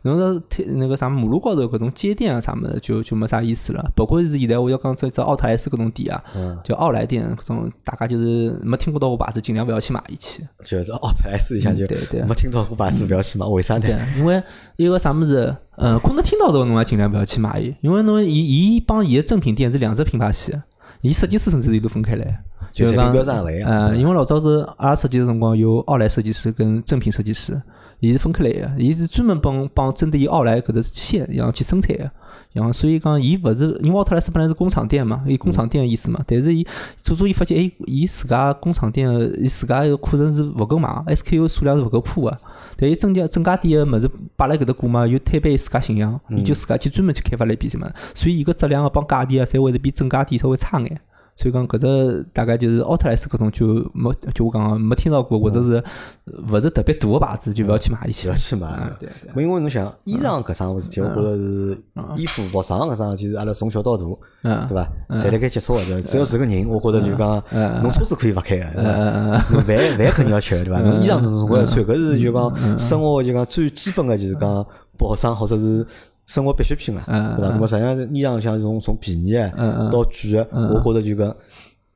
[0.02, 3.90] 侬说贴那个啥马路高头搿种街店啊啥么子，就就没啥意思了。
[3.96, 6.22] 包括是现在我要讲这只奥特莱斯搿种店啊，
[6.62, 10.46] 叫奥莱店搿种，大家就是没听过到我牌子，尽量勿要去买一去。
[10.64, 13.44] 就是奥特莱斯一下就对对，没听到过牌子，勿要去买。
[13.50, 13.88] 为啥呢？
[14.16, 14.40] 因为
[14.76, 20.62] 一个啥么子，嗯，可能听到的侬也尽量勿要去买伊，因为侬伊伊帮伊个正品店是两只品牌线，
[21.00, 22.44] 伊设计师甚至伊都分开来。
[22.72, 23.12] 就讲
[23.66, 27.60] 呃，因为老早是阿拉设计个辰光有奥莱设计师跟正品设计师。
[28.04, 32.10] 伊是分开来个，伊是专门帮帮针对于奥莱搿只线，然后去生产个，
[32.52, 42.38] 然后所以讲，伊勿是因为奥特莱斯本来是工厂店嘛，伊工厂店个意思嘛，但是伊做做伊发现，哎，伊自家工厂店个，伊自家个库存是勿够买，SKU 数量是勿够铺个，
[42.76, 51.00] 但伊正价正价店个物事摆辣搿搭过嘛，又推背自家形象，伊就自家去专门去开发了一批什么，所以伊个质量个帮价钿啊，侪会得比正价店稍微差眼。
[51.36, 55.82] 所以讲，搿只大概就是奥特莱斯搿种就没，就我讲个没听到过，或者是
[56.48, 58.28] 勿是特别大个牌子，就勿要去买一些。
[58.28, 58.96] 勿要去买。
[59.00, 59.42] 对对。
[59.42, 61.76] 因为侬想，衣裳搿桩事体，我觉着是
[62.16, 64.04] 衣服服装搿桩事体是阿拉从小到大，
[64.42, 64.88] 对伐？
[65.16, 67.42] 侪辣盖接触个，只要是个人，我觉着就讲，
[67.82, 68.96] 侬车子可以勿开个，对伐？
[69.50, 70.80] 侬饭饭肯定要吃个，对伐？
[70.82, 74.64] 侬衣裳总归要穿，搿是就讲生活就讲最基本个，就是讲
[74.96, 75.84] 保障或者是。
[76.26, 77.48] 生活必需品嘛，对伐？
[77.52, 79.34] 那么实际上衣裳像从从便宜
[79.90, 81.36] 到贵，我觉着就讲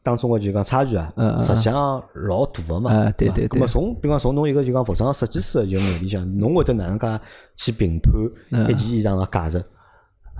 [0.02, 3.48] 当中个就讲差距啊，实际上老大个嘛，对对对。
[3.52, 7.20] 那么从比方从侬一个就讲服装设计师个就眼里向，侬会得哪能介
[7.56, 8.12] 去评判
[8.70, 9.62] 一件衣裳个价值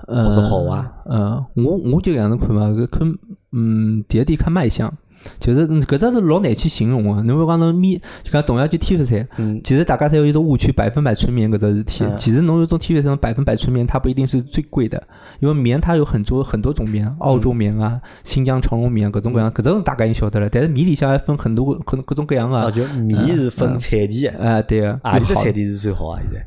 [0.07, 0.85] 或者好坏？
[1.11, 3.14] 嗯，我我就搿样子看嘛，搿看
[3.53, 4.92] 嗯，第一点看卖相。
[5.40, 9.28] 就是搿只是老难去形容个，侬比如讲侬棉，就讲同样就 T 恤衫，
[9.62, 12.04] 其实大家侪有一种误区，百分百纯棉搿只事体。
[12.16, 15.02] 其实侬有种 T 恤衫百分百纯棉，它不一定是最贵的，
[15.40, 20.48] 因为棉它有很多很多种棉，澳洲棉啊、新疆长绒棉各种各样，搿种大概你晓得了。
[20.48, 22.70] 但是棉里向还分很多可能各种各样啊。
[22.70, 25.00] 就棉是分产地个，啊对个。
[25.02, 26.20] 哪里的产地是最好啊？
[26.22, 26.46] 现在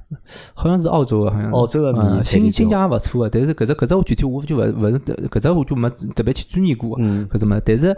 [0.54, 1.52] 好像是澳洲个，好像。
[1.52, 7.60] 澳洲个棉新新疆也勿错个，但是搿只搿只我具体我就勿勿是搿只我就没特别去钻研过，搿只么？
[7.66, 7.96] 但是。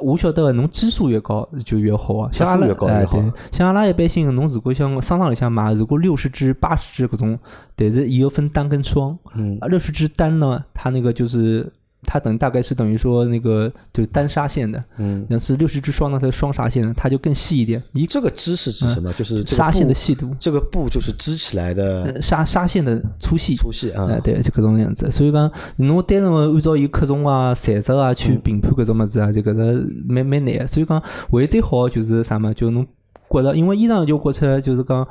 [0.00, 2.30] 我晓得个，侬基数越高就越好啊。
[2.32, 7.38] 像阿拉，哎对，像阿拉一般性，侬如果像商场里向买，如果六十支、八十支搿种，
[7.74, 9.16] 但是伊要分单跟双。
[9.34, 11.72] 嗯，六十支单呢，它那个就是。
[12.06, 17.82] 它等大概是等于说那个就是单纱线的，嗯，那是六十支双呢，它是双纱线的，它就更细一点。
[17.92, 19.12] 你这个支是指什么？
[19.14, 20.34] 就是纱线的细度。
[20.38, 23.56] 这个布就是织起来的纱纱线的粗细。
[23.56, 25.10] 粗细啊，对，就搿种样子。
[25.10, 30.66] 所以讲，侬单纯按照伊克重啊、材质啊去评判搿种物事啊，就搿个蛮蛮难。
[30.68, 32.54] 所以讲，唯一最好就是啥么？
[32.54, 32.86] 就侬
[33.28, 35.06] 觉着，因为衣裳就觉出来就是讲。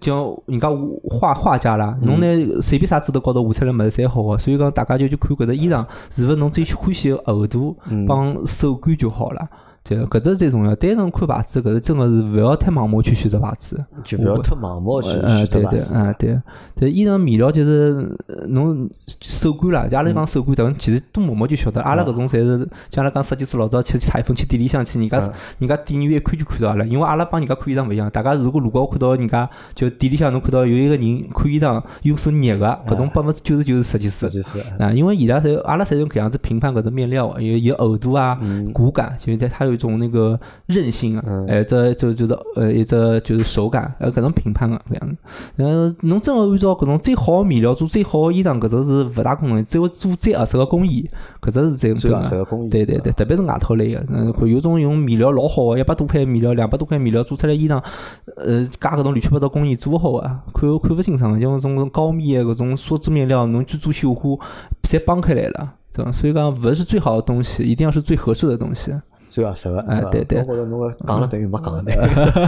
[0.00, 0.68] 叫人家
[1.08, 2.26] 画画家啦，侬拿
[2.60, 9.48] 随便啥纸头高头画出来物事侪好个，所以讲大家就去看搿只衣裳是勿是侬最欢喜个厚度帮手感就好了。
[9.88, 10.76] 这搿只最重要。
[10.76, 13.82] 单纯看牌子，搿是真个是勿要太盲目去选择牌子。
[14.04, 15.94] 就勿要太盲目去选择牌子。
[15.94, 16.38] 啊对，
[16.76, 18.14] 这衣裳面料就是
[18.48, 18.86] 侬
[19.22, 21.80] 手感啦，阿拉讲手感，等其实多摸摸就晓得。
[21.80, 25.18] 阿拉搿种侪是像阿拉讲设计师老早去裁缝去店里向去，人家
[25.58, 28.10] 人家店员一看就看到阿拉，因为阿拉帮人家看衣裳勿一样。
[28.10, 34.18] 大家如果路高看到人家就店里向侬看到有一个人看衣裳用手捏个，搿种百分之九十九是设计师。
[34.18, 38.38] 设计师啊，因为伊拉侪阿拉侪用搿样子评判搿只面料，有有厚度啊、
[38.74, 39.77] 骨感，就是它有。
[39.78, 45.16] 种那个韧性啊，哎，这就就是呃，一只就是手感，呃，搿种评判个搿样子。
[45.56, 49.64] 呃，侬真个按照搿种最好个面料做最好个衣裳，搿只是勿大可能。
[49.64, 51.08] 只有做最合适个工艺，
[51.40, 52.68] 搿只是最最合适个工艺。
[52.68, 57.82] 对对对，特别是外套类个，嗯，有种用面料老好个，一百多块面料、两百多块面料做出来衣裳，
[58.36, 61.38] 呃，加搿种乱七八糟工艺做勿好个，看看勿清爽。
[61.38, 64.30] 像种高密个搿种梭织面料，侬去做绣花，
[64.82, 66.10] 侪崩开来了，对伐？
[66.10, 68.92] 所以讲，勿是最好的东西，一定要是最合适的东西。
[69.28, 71.92] 最合适个，哎，对对，我觉着侬个讲了等于没讲的，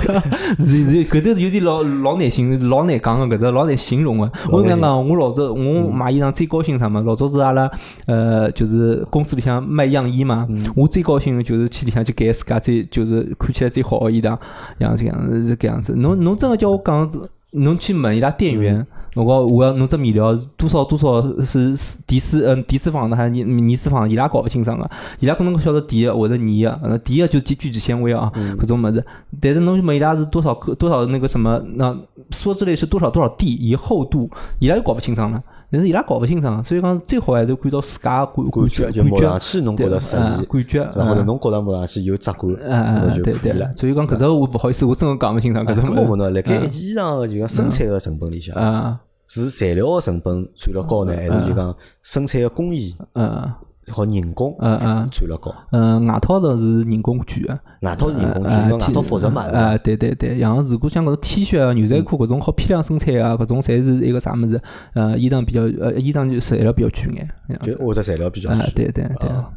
[0.58, 4.30] 是是，搿头有点老老难形，老难讲个，搿只老难形容个。
[4.50, 7.00] 我跟你讲，我老早我买衣裳最高兴啥嘛？
[7.02, 7.70] 老早是阿拉
[8.06, 10.48] 呃，就是公司里向卖样衣嘛。
[10.74, 14.38] 我最高兴个就是去里向去改自家最就是看起来最好个衣裳，
[14.78, 15.94] 样这样是搿样子。
[15.94, 17.10] 侬侬真个叫我讲，
[17.52, 18.86] 侬去问伊拉店员。
[19.14, 24.08] 侬讲我要侬只面料多少多少是第四嗯第四方的还是泥四方？
[24.08, 29.04] 伊拉搞勿清爽个，伊拉可能晓得第一或者泥个，那第一个就聚聚酯纤维啊，搿种物事。
[29.40, 31.92] 但是侬问伊拉是多少克多少那个什么那
[32.30, 35.42] 梭织类是多少多少 D 以厚度，伊拉又搞勿清爽了。
[35.70, 41.26] 但是伊拉搞勿清爽，所以讲最好还是看到自家感感觉，就摸上去侬觉对得适啊宜，感觉，或者嗯。
[41.26, 53.50] 侬觉得摸上去有质感，嗯嗯，那就对对可以了。，所以讲搿只我勿好意思，我真个讲勿清爽搿只物事咁么问侬，辣盖一件衣裳就讲生产个成本里向，啊，是材料个成本占了高呢，还是就讲生产个工艺嗯
[53.88, 55.52] 和人工嗯嗯占了高？
[55.72, 57.58] 嗯，外套头是人工卷个。
[57.82, 59.78] 外套是人工呃卷，外套复杂嘛，对啊，伐？
[59.78, 64.60] 对对对，然后如果像搿种 T 恤啊、牛仔裤搿种好批量生产啊，搿种侪是一个啥物事？
[64.94, 67.28] 呃，衣裳比较呃，衣裳就材料比较贵眼。
[67.62, 68.70] 就会得材料比较啊，贵。
[68.74, 69.50] 对对对，啊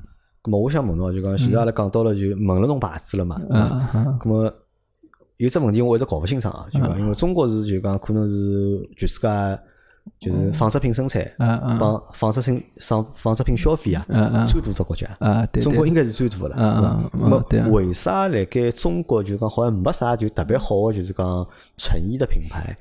[0.43, 3.59] 咁么我想问侬，就讲现在阿拉讲到了就问了侬牌子了嘛，对伐？
[3.59, 4.53] 啊啊咁么
[5.37, 9.27] 有只问题我一直搞勿清爽啊，就讲因为中国是就讲可能是全世界
[10.19, 11.25] 就是纺织品生产
[11.79, 14.05] 帮纺织品商纺织品消费啊
[14.47, 15.07] 最大只国家。
[15.61, 17.09] 中国应该是最大的了，对伐啊啊？
[17.13, 22.75] 那么啊对啊为啥辣盖中国就讲好像没啥就特别好的就是讲成衣的品牌？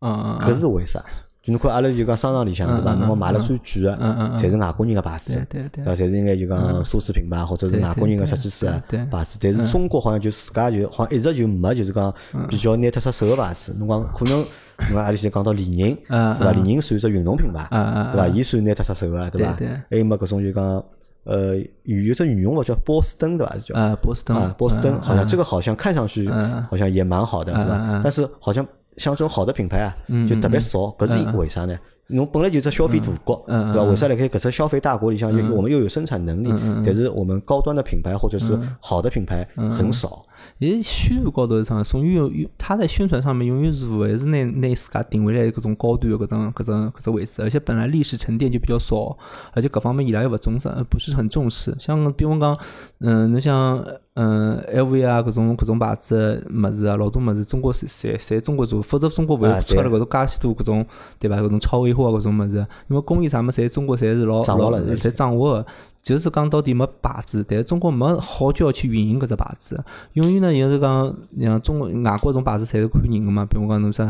[0.00, 1.02] 嗯搿是为啥？
[1.42, 2.94] 就侬看阿拉就讲商场里向对伐？
[2.94, 5.90] 侬讲买了最贵个，嗯嗯嗯侪是外国人个牌子，对伐？
[5.92, 9.38] 侪是应该就讲奢侈品牌或者是外国人个设计师啊牌子。
[9.42, 12.14] 但是中国好像就自家就好像一直就没就是讲
[12.48, 13.74] 比较拿得出手个牌子。
[13.76, 14.44] 侬讲可能
[14.88, 16.52] 侬讲阿里先讲到李宁，嗯对伐？
[16.52, 17.66] 李宁算只运动品牌，
[18.12, 18.28] 对伐？
[18.28, 19.56] 伊算拿得出手个，对伐？
[19.90, 20.84] 还有么搿种就讲
[21.24, 23.54] 呃有有只羽绒服叫波司登，对伐？
[23.54, 28.00] 是叫啊，波司登啊，波司登嗯好像这个好像看上去嗯好像也蛮好的，对吧嗯嗯？
[28.02, 28.66] 但是好像
[28.96, 31.78] 像这种好的品牌啊，嗯就特别少，搿是为啥呢？
[32.08, 33.88] 侬本来就是消费大国，嗯对吧？
[33.88, 40.22] 为啥辣盖搿只消费大国里向，又我们又有生产能力，嗯但是我们高端的品牌或者是好的品牌很少。
[40.60, 41.82] 诶，宣传高头是啥？
[41.82, 49.16] 从永远他在宣传上面永远是还是拿拿自家定位在搿种高端的搿种搿种搿只位置，而且本来历史沉淀就比较少，
[49.52, 51.74] 而且各方面伊拉又勿重视，呃不是很重视。
[51.78, 52.56] 像比方讲，
[53.00, 60.86] 嗯，侬像嗯 LV 啊搿种搿种牌子的物事啊，老多物事中国侪侪侪中国做，否则中国勿啊会出了对搿种介许多搿种
[61.18, 61.36] 对伐？
[61.36, 62.56] 搿种超维化搿种物事，
[62.88, 65.66] 因为工艺啥物事，侪中国侪是老老侪掌握的。
[66.02, 69.82] 就是讲到底没牌子，但是中国没好叫去运营搿只牌子，
[70.14, 74.04] 永远呢就是讲像中国外国种牌子侪是看人个嘛，比如讲侬啥，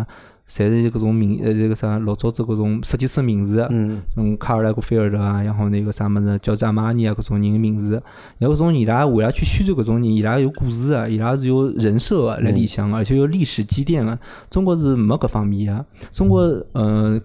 [0.48, 8.02] 侪是搿种名呃这个啥老早子搿种设计师名字，嗯，嗯，卡尔莱古菲尔德啊，然后那个啥么子乔治阿玛尼啊，搿种人的名字，
[8.38, 14.18] 然后搿种伊拉为了去宣传搿种人，伊拉有故事啊，伊拉是有人设啊来里向的，而且有历史积淀的。
[14.48, 16.40] 中国是没搿方面啊，中国
[16.72, 17.20] 呃，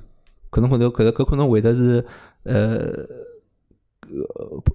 [0.49, 2.05] 可能可能搿搿可能会得是
[2.43, 3.25] 呃。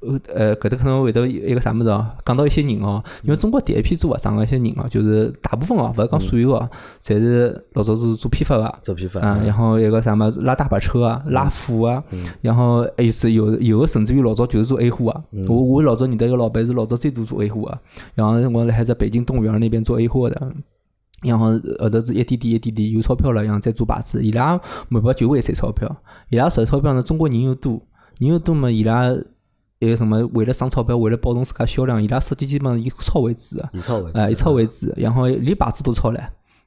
[0.02, 6.68] 呃呃，搿搭可能会得一个啥物事哦，讲到一些人哦，因为中国第一批做服装个一些人哦，就是大部分哦，勿是讲所有哦，
[7.02, 15.24] 侪是老早是做批发个，做批发啊，然后一个啥么拉大巴车啊，拉货啊，嗯然后还有是有有的甚至于老早就是做 A 货啊。
[15.30, 17.78] 嗯我我老早认得一个老板是老早最多做 A 货啊，
[18.14, 20.52] 然后我还在北京动物园那边做 A 货的。
[21.22, 24.20] 然后后头是一点点一点点有钞票了，然后再做牌子。
[24.24, 25.88] 伊拉目标就为赚钞票，
[26.30, 27.80] 伊拉赚钞票呢，中国人又多，
[28.22, 29.12] 人又多嘛，伊拉
[29.80, 36.20] 一个什么为了省钞票，为了保证自家销量，伊拉设计基本上以钞为主的，以钞为主，啊，以钞为主，然后连牌子都抄唻，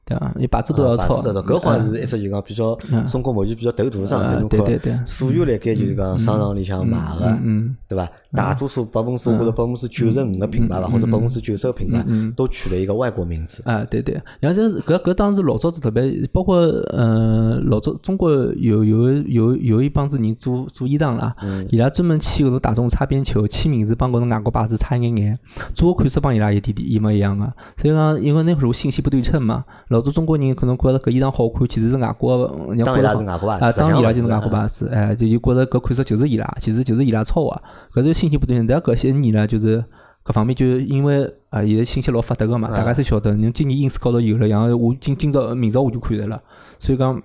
[0.06, 0.32] 对伐？
[0.38, 4.40] 伊牌子都要抄搿好像是一只就讲比较中国目前比较头大的商啊品。
[4.42, 4.94] 侬看对对。
[4.94, 8.10] 对所有辣盖就是讲商场里向买个，嗯，对伐？
[8.32, 13.64] 大多数百分之或者百分之九十五个品牌吧，或者百分之九十个品牌都取了一个外国名字。
[13.66, 16.62] 啊，对对，然后就是搿搿当时老早子特别，包括
[16.94, 21.36] 嗯老早中国有有有有一帮子人做做衣裳啦，
[21.70, 25.40] 伊拉专门签搿种大众擦边球，签名字帮搿种外国牌子差一眼眼，
[25.74, 27.46] 做个款式帮伊拉一点点一模一样个。
[27.78, 29.64] 所以讲，因为那时候信息不对称嘛，
[29.96, 37.62] 老多中国人可能觉着搿衣裳好看，其实是外国人家觉着好啊，当伊拉就是外国牌子，哎，就就觉着搿款式就是伊拉，其实就是伊拉抄个，
[37.94, 38.68] 搿是信息不对称。
[38.68, 39.84] 但搿些年呢，就是
[40.26, 46.42] 搿方面就因为啊，现在信息老发达个嘛，大家侪晓得，侬今年 ins 高头有了，然后我今今朝明朝我就看着了，
[46.80, 47.22] 所以讲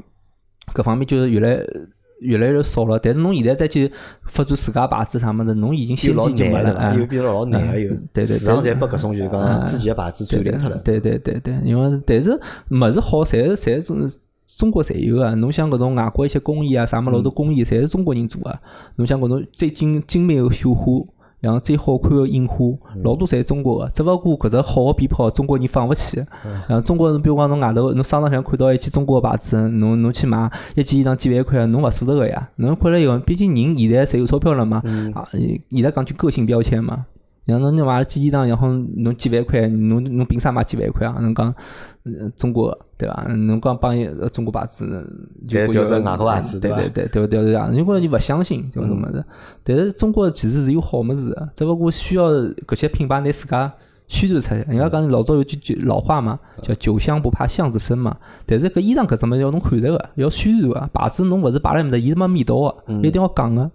[0.73, 1.59] 搿方面就是越来
[2.21, 2.99] 越来越少了。
[2.99, 3.91] 但是侬现在再去
[4.25, 10.77] 发展自家牌子啥么子，侬已经又先老机就没了，难的，哎又变得老难个，又对对市场对侪被搿种就是讲自己的牌子占领脱了。
[10.85, 12.31] 对对对对，因为但是
[12.71, 14.11] 物事好，侪是侪种中
[14.47, 15.35] 中国侪有啊。
[15.35, 18.61] 侬像搿种外国一些工艺啊，啥么老多工艺，侪是中国人做啊。
[18.97, 20.85] 侬像搿种最精精美个绣花。
[21.41, 22.57] 然后最好看个印花，
[23.03, 26.25] 老多侪是中国个，只勿过搿只好个鞭炮，中国人放勿起。
[26.69, 32.51] 然后中国人，比如讲侬外头，侬商场上看到一件中国个牌子，侬侬去买一件衣裳几万块，侬勿舍得个呀。
[32.57, 34.83] 侬看了以后，毕竟人现在侪有钞票了嘛，
[35.15, 35.27] 啊，
[35.71, 37.07] 现在讲句个性标签嘛。
[37.47, 41.17] 然后侬买件衣裳，然后侬几万块，侬侬凭啥买几万块啊？
[41.21, 41.53] 侬讲
[42.05, 43.25] 呃中国对伐？
[43.33, 43.97] 侬讲帮
[44.29, 44.85] 中国牌子，
[45.49, 45.67] 就外
[46.17, 47.71] 国牌子对对伐对对对对对啊！
[47.73, 49.25] 如果就勿相信这种物事，
[49.65, 53.73] 但是中国其实是有好物事的，只不过需要搿些品牌拿自家
[54.07, 54.61] 宣传出来。
[54.69, 58.17] 人家讲老早有句句老话嘛，叫酒香不怕巷子深嘛。
[58.45, 63.71] 但是搿衣裳搿只物事要侬看着个，要宣传个，牌子侬勿是摆辣面搭，伊是没味道个，一定要讲个。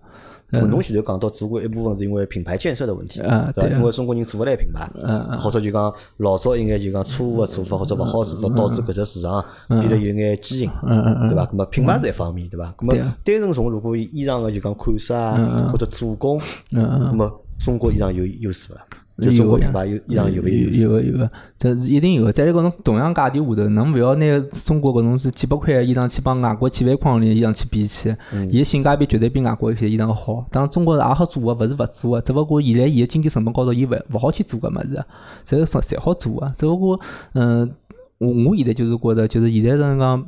[0.61, 3.21] 嗯，侬前头讲到只不过一部分是因为品牌建设的问题，
[3.53, 4.89] 对因为中国人做勿来品牌，
[5.39, 10.71] 或者就讲老早应该就讲错误的做法或者勿好做法，导致搿只市场变得有眼畸形，
[11.29, 11.45] 对伐？
[11.45, 12.65] 咾么品牌是一方面，对伐？
[12.77, 16.39] 咾么单纯从如果衣裳个就讲款式啊或者做工，
[16.69, 18.81] 那么中国衣裳有优势伐？
[19.17, 22.33] 就中国品牌有衣裳有有有个有个，这是一定有个。
[22.33, 28.13] 在一个侬同样价钿下头，侬勿要拿中国搿种是几百块个衣裳去帮外国几万块钿衣裳去比去，
[28.49, 30.45] 伊个性价比绝对比外国一些衣裳好。
[30.51, 35.05] 当然中国也好做个，勿是勿做个，只勿过现在伊个经济成本高头，伊勿勿好去做搿物事，
[35.45, 36.51] 这个侪好做个。
[36.57, 36.99] 只勿过，
[37.35, 37.71] 嗯，
[38.17, 40.25] 我我现在就是觉着，就是现在是讲。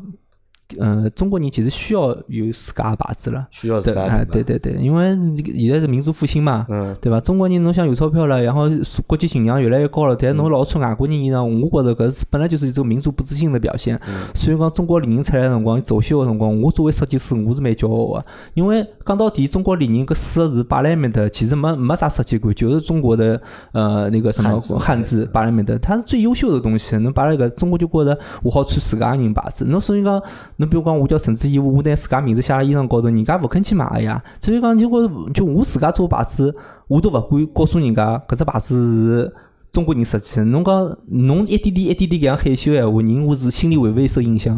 [0.80, 5.18] 嗯，中国人其实需要有自家的牌子了，需要自家哎，对对对，因为
[5.56, 7.22] 现在是民族复兴嘛，嗯，对吧？
[7.22, 8.64] 中国人侬想有钞票了，然后
[9.06, 13.98] 国际形象越来越高了，但侬老穿外国人衣裳，我觉着搿是本来就是一种民族不自信的表现。
[14.36, 26.98] 所以讲，中国李宁出来辰光走秀的辰光，我作为设计师，我是蛮骄傲的，因为讲到底，中国李宁搿四个字摆辣埃面搭，其实没没啥设计感，就是中国的呃那个什么汉字摆辣埃面搭，它是最优秀的东西。
[26.98, 30.22] 侬摆辣搿中国就觉着我好穿自家人牌子，侬所以讲。
[30.58, 34.24] 侬比如讲，我叫陈志毅，我拿自家名字写在衣裳高头，人家勿肯去买个呀。
[34.42, 36.54] 所以讲，就我就我自家做牌子，
[36.88, 39.34] 我都勿敢告诉人家，搿只牌子是
[39.72, 40.42] 中国人设计。
[40.42, 44.58] 侬讲，侬一点点、一点点搿样害羞闲话，人我是心里会勿会受影响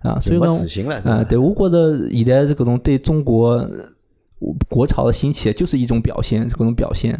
[0.00, 0.18] 啊？
[0.18, 0.54] 所以讲，
[1.04, 3.66] 啊，对我觉着现在是搿种对中国
[4.68, 7.18] 国潮的兴起，就是一种表现，搿种表现。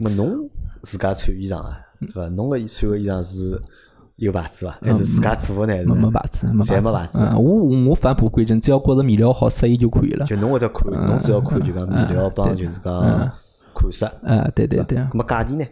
[0.00, 0.48] 么侬
[0.80, 2.28] 自家穿衣裳啊，对伐？
[2.30, 3.60] 侬个穿个衣裳是？
[4.16, 4.78] 有牌子伐？
[4.82, 5.94] 还是自家做的呢？
[5.94, 7.18] 没牌子，没牌子。
[7.36, 7.40] 我
[7.88, 10.24] 我返璞归真，只要觉着面料好适意就可以了。
[10.24, 13.30] 就侬会得看，侬只要看就讲面料帮就是讲
[13.74, 14.04] 款式。
[14.04, 14.98] 啊，对对对。
[14.98, 15.64] 那么价钿呢？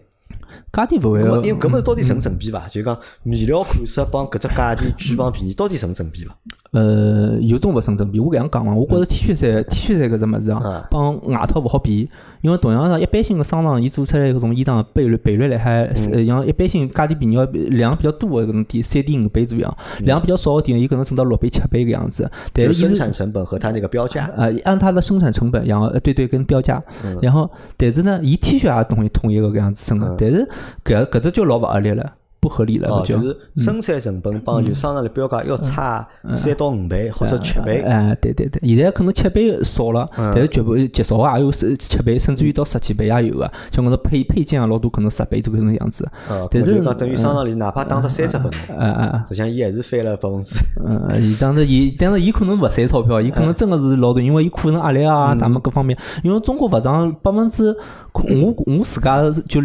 [0.72, 1.20] 价钿勿会。
[1.46, 2.68] 因为搿么到底成正比伐？
[2.68, 6.37] 就讲面料款式帮搿只价钿巨帮便宜，到底成正比伐？
[6.74, 8.20] 呃，有种勿成正比。
[8.20, 12.10] 我搿样讲嘛，我觉着 T 恤衫 T 恤衫搿只物事啊，帮外套勿好比。
[12.40, 17.37] 因为同样上，一般性个商场，伊做出来搿种衣裳倍率倍率来还，像一般性价钿便宜，
[17.70, 22.30] 量比较多个搿种店，三点五倍左右，量比较少个店，伊可能挣到六倍七倍搿样子。
[22.52, 26.82] 但是生产成本和它那个标价，呃，按它的生产成本，然后对对跟标价，
[27.22, 30.46] 然后但是呢，伊 T 恤也统一统一个搿样子生的，但是
[30.84, 32.12] 搿搿只就老勿合理了。
[32.44, 37.80] 不合理了，就是生产成本帮就商场的标价要差三到五倍或者七倍。
[37.80, 43.50] 哎，对对对，现在可能七倍少了，但是绝不极少也有七倍，甚至于到十几倍也有个。
[43.70, 46.07] 像我说配配件啊，老多可能十倍这个种样子。
[46.50, 50.61] 但是讲等于商场里哪怕打只三折分，哎哎，实际上伊还是翻了百分之。
[50.85, 57.74] 嗯，伊当时伊，但是伊可能勿赚钞票，伊可能真个是老多，因为伊库存压力啊，咱们各方面，因为中国服装百分之，
[58.12, 59.62] 我我自家就。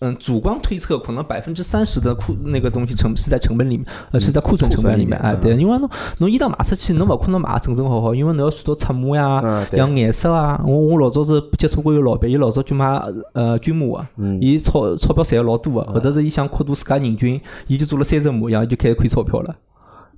[0.00, 12.86] 嗯，主观推测可能百分之三十的库那个东西成是在成本里面，呃，是在库存成本里面，哎，对，因为侬侬衣裳卖出去，侬勿可能卖正正好好，因为侬要算到尺码呀，像颜色啊，我我老早是接触过有老板，伊老早就买
[13.34, 14.08] 呃军码啊，
[14.40, 19.54] 伊钞钞票赚了老多个，后头是伊想扩大自家人均，伊就做了三十码，然后就开始亏钞票了，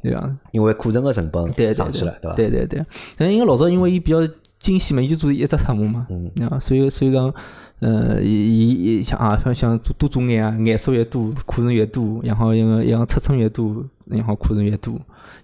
[0.00, 0.30] 对伐？
[0.52, 2.36] 因为库存个成本上去了，对伐？
[2.36, 4.18] 对对对，但因为老早因为伊比较
[4.60, 7.34] 精细嘛，伊就做一只尺码嘛，嗯，啊，所以所以讲。
[7.82, 14.94] 呃，伊伊像啊，像像做多做眼啊，眼数越多，库存越多，然后因为样尺寸越多，然后库存越多。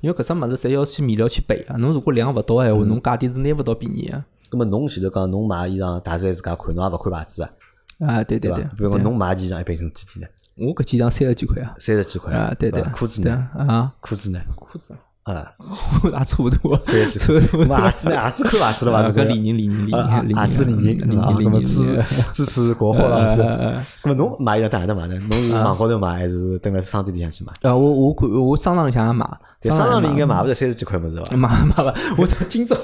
[0.01, 1.75] 因为搿只物事侪要去面料去备啊。
[1.79, 4.25] 侬如果量勿到闲话，侬价钿是拿勿到便宜啊。
[4.53, 7.51] 咾么侬前头讲侬买衣裳大概自家看，侬也勿看牌子啊？
[8.07, 8.63] 啊，对对对。
[8.77, 10.27] 比如讲侬买件衣裳一般性几钿呢？
[10.55, 11.75] 我搿件衣裳三十几块啊。
[11.77, 12.55] 三十几块啊？
[12.57, 12.81] 对对。
[12.93, 13.49] 裤子呢？
[13.59, 13.93] 啊？
[14.01, 14.39] 裤子呢？
[14.55, 14.95] 裤子。
[15.35, 15.53] 啊，
[16.05, 17.67] 也差不多，差不多。
[17.67, 18.17] 袜子呢？
[18.17, 19.05] 袜子看袜子了吧？
[19.07, 19.93] 这个李宁，李宁，李
[20.33, 23.43] 宁，鞋子李宁，李宁，那么支支持国货了是。
[24.05, 25.19] 那么侬买衣裳在哪买呢？
[25.29, 27.53] 侬是网高头买还是等在商店里向去买？
[27.63, 28.15] 呃，我我
[28.45, 29.29] 我商场里向买。
[29.63, 31.25] 商场里应该买不着三十几块么子吧？
[31.37, 32.77] 买买吧，我今朝。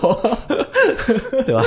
[1.45, 1.65] 对吧？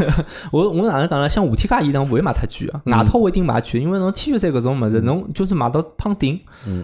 [0.52, 1.28] 我我哪能讲呢？
[1.28, 6.40] 像五 T 卡衣裳勿会买太贵啊，外套我一定买贵，因为侬 T 恤衫搿种物事，侬就是买到胖顶，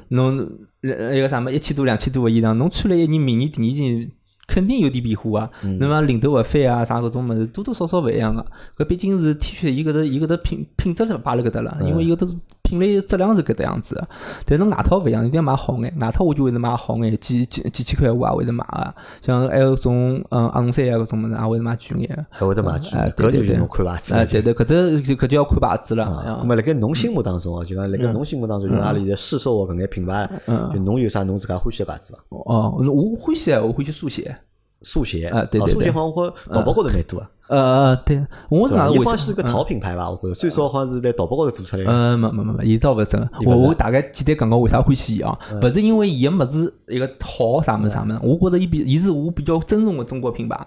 [0.09, 0.49] 侬
[0.83, 4.11] 一个啥么一千多两千多个衣裳，侬穿了一年，明年第二年。
[4.49, 8.45] 肯定有点变化啊，那么领头勿翻啊，啥搿种物事多多少少勿一样个。
[8.77, 12.37] 搿毕竟是 T 恤，伊搿搭伊搿搭品品质是摆辣搿搭了，因为伊搿搭是
[12.79, 14.03] 品类质量是搿搭样子。
[14.47, 15.95] 但是外套勿一样，一定要买好眼。
[16.01, 18.95] 外套我就会得买好眼，几几几千块我也会得买个。
[19.21, 22.27] 像还有种嗯阿龙衫啊搿种物事，也会得买贵眼。
[22.31, 24.15] 还会得买贵眼，搿就是侬看牌子。
[24.15, 26.05] 哎，对对，搿只就搿就要看牌子了。
[26.43, 30.29] 咾么辣盖侬心目当中哦，就讲辣盖侬心目当中，就阿里在市售搿眼品牌，
[30.73, 32.19] 就侬有啥侬自家欢喜个牌子伐？
[32.31, 34.35] 哦，我欢喜，我欢喜速写。
[34.83, 37.29] 速写啊对对对速写好像或淘宝高头蛮多啊。
[37.49, 38.67] 呃，对，我？
[38.71, 40.09] 哪为啥伊好像是个淘品牌吧？
[40.09, 41.91] 我觉着最早好像是在淘宝高头做出来的。
[41.91, 45.39] 呃，没没没没，伊倒勿是真我我大概简单讲讲为啥欢喜伊啊？
[45.61, 50.59] 勿是因为伊个物事一个好啥物事啥物事，我觉着伊比伊是我比较尊重个中国品牌。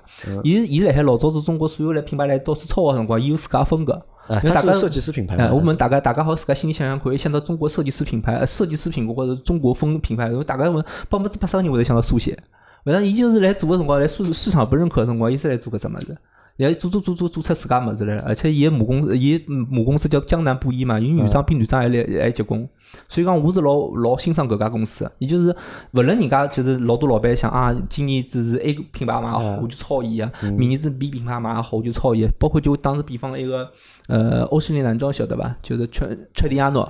[0.43, 3.99] 伊伊辣海老早子中国所有来品牌来到处抄个辰光，伊有自家风格。
[4.27, 5.53] 哎，它是设计师品牌哎，嘛。
[5.55, 12.37] 我们大家大家好自家心里想想看，一想到中国设计师品牌，呃设计师品牌或者中国风品牌，大概问百分之八十个人会得想到速写。
[12.85, 16.15] 反正伊就是来做个辰光，来市市场不认可个辰光，伊是来做搿只物事。
[16.57, 22.65] 也做做做做做出自家物事来了，而且伊个母公司，伊母公司叫江南布衣嘛，伊女装比女装还来还结棍，
[23.09, 25.11] 所以讲我是老老欣赏搿家公司的。
[25.17, 25.53] 伊就是
[25.91, 32.25] 勿论人家就是老多老板想啊，今年子是 A 品牌卖好，我就抄伊啊；明年子 B 品牌卖好，我就抄伊。
[32.39, 33.69] 包括就打个比方，一个
[34.07, 35.57] 呃欧诗丽男装晓得伐？
[35.61, 36.89] 就是确确迪亚诺。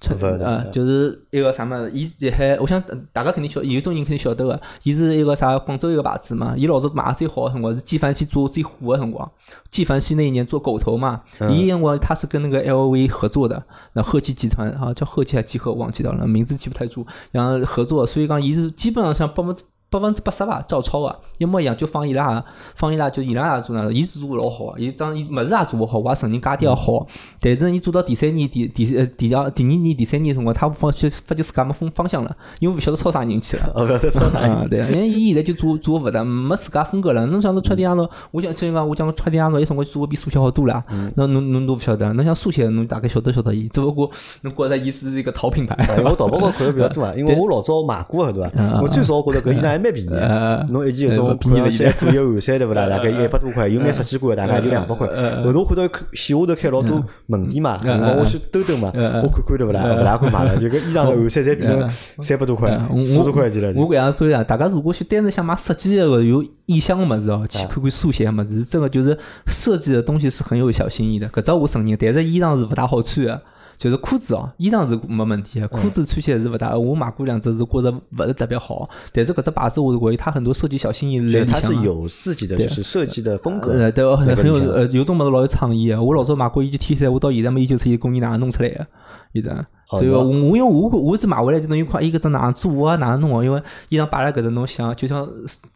[0.00, 9.30] 勿晓得呃，就是一个啥么子，伊辣海，我想呃大家肯定晓，有种人肯定晓得个，伊是一个啥广州一个牌子嘛，伊老早卖得最好个辰光是纪梵希做最火个辰光，
[9.70, 13.62] 纪梵希那一年做狗头嘛，伊辰光他是跟那个 LV 合作的，
[13.94, 19.64] 那后期集团啊叫后期还集合忘记掉了，名字记不太住，然后合作，所以讲伊是基本上像百分之。
[20.00, 22.44] 百分之八十吧，照抄个，一模一样，就放伊拉，
[22.74, 27.06] 放伊拉就伊拉也做那个，伊是做得老好个，伊张伊物事也做勿好，我也承认价钿也好，
[27.40, 33.70] 但是伊做到第三年、第第呃第二第二年、第三年辰光，他发觉发觉自家没方方向了，因为勿晓得抄啥人去了。
[33.74, 34.50] 哦，勿晓得抄啥人。
[34.50, 37.26] 啊，对，因为伊现在就做做勿得，没自家风格了。
[37.26, 40.82] 侬想到穿迪亚诺，我讲真讲我讲穿迪亚诺，伊辰光做个比速写好多了。
[41.14, 44.10] 那侬侬都勿晓得，侬像速写，侬大概晓得晓得伊，只不过
[44.42, 45.74] 侬觉着伊是一个淘品牌。
[45.76, 48.80] 哎我淘宝高看的比较多啊， 因为我老早买过个对伐？
[48.80, 52.88] 我最早觉着搿衣裳还蛮便宜的，侬一件搿种便宜了现在可以个汗衫对勿啦？
[52.88, 55.06] 大概一百多块，有眼设计馆大概就两百块。
[55.42, 55.82] 后头我看到
[56.12, 59.96] 线下头开老多门店嘛，我我去兜兜嘛，我看看对勿啦？
[59.98, 62.70] 勿大敢买了， 就搿衣裳汗衫侪变成三百多块、
[63.04, 63.72] 四百多块钱了。
[63.76, 69.16] 我搿样说呀，大家如果去单纯想买设计个有意向个物事哦，去看看速写个物事，真个就是
[69.46, 71.28] 设计的东西是很有小心意的。
[71.28, 73.40] 搿只我承认，但是衣裳是勿大好穿个。
[73.78, 76.76] 就是裤子哦，衣裳是没问题的，裤子穿起来是勿大。
[76.76, 81.74] 我买过两只是觉着勿是特别好，但是搿只牌子我是觉得它很多设计小心意来里它是。
[81.76, 83.70] 有自己的就是设计的风格。
[83.72, 86.02] 呃，对，很很有呃有种物事老有创意个。
[86.02, 88.86] 我老早买过一件 T 恤，我到现在没研究出伊工艺哪能弄出来的，
[89.34, 89.66] 现在。
[89.88, 95.24] 所以我我因为我我只买回来就等于看伊搿只哪能做啊，哪能弄哦，因为衣裳摆辣搿搭侬想，就像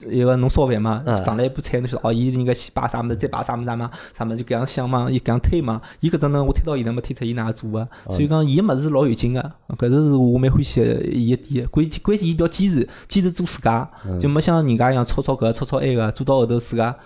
[0.09, 1.17] 一个侬烧饭嘛，嗯。
[1.23, 8.13] 上来一盘菜侬晓得哦，伊应该先摆啥物事，再摆啥物事啥嘛，啥物事就搿样想嘛，伊搿样推嘛，伊搿只呢我推到现在没推出伊哪能做啊，嗯。
[8.17, 14.19] 所以讲伊个物事是老有劲个，搿是是我蛮欢喜的伊一点，关键关键伊比较坚持，坚持做自家，嗯。
[14.19, 16.97] 就没像人家一样吵吵搿吵吵埃个，做到后头自家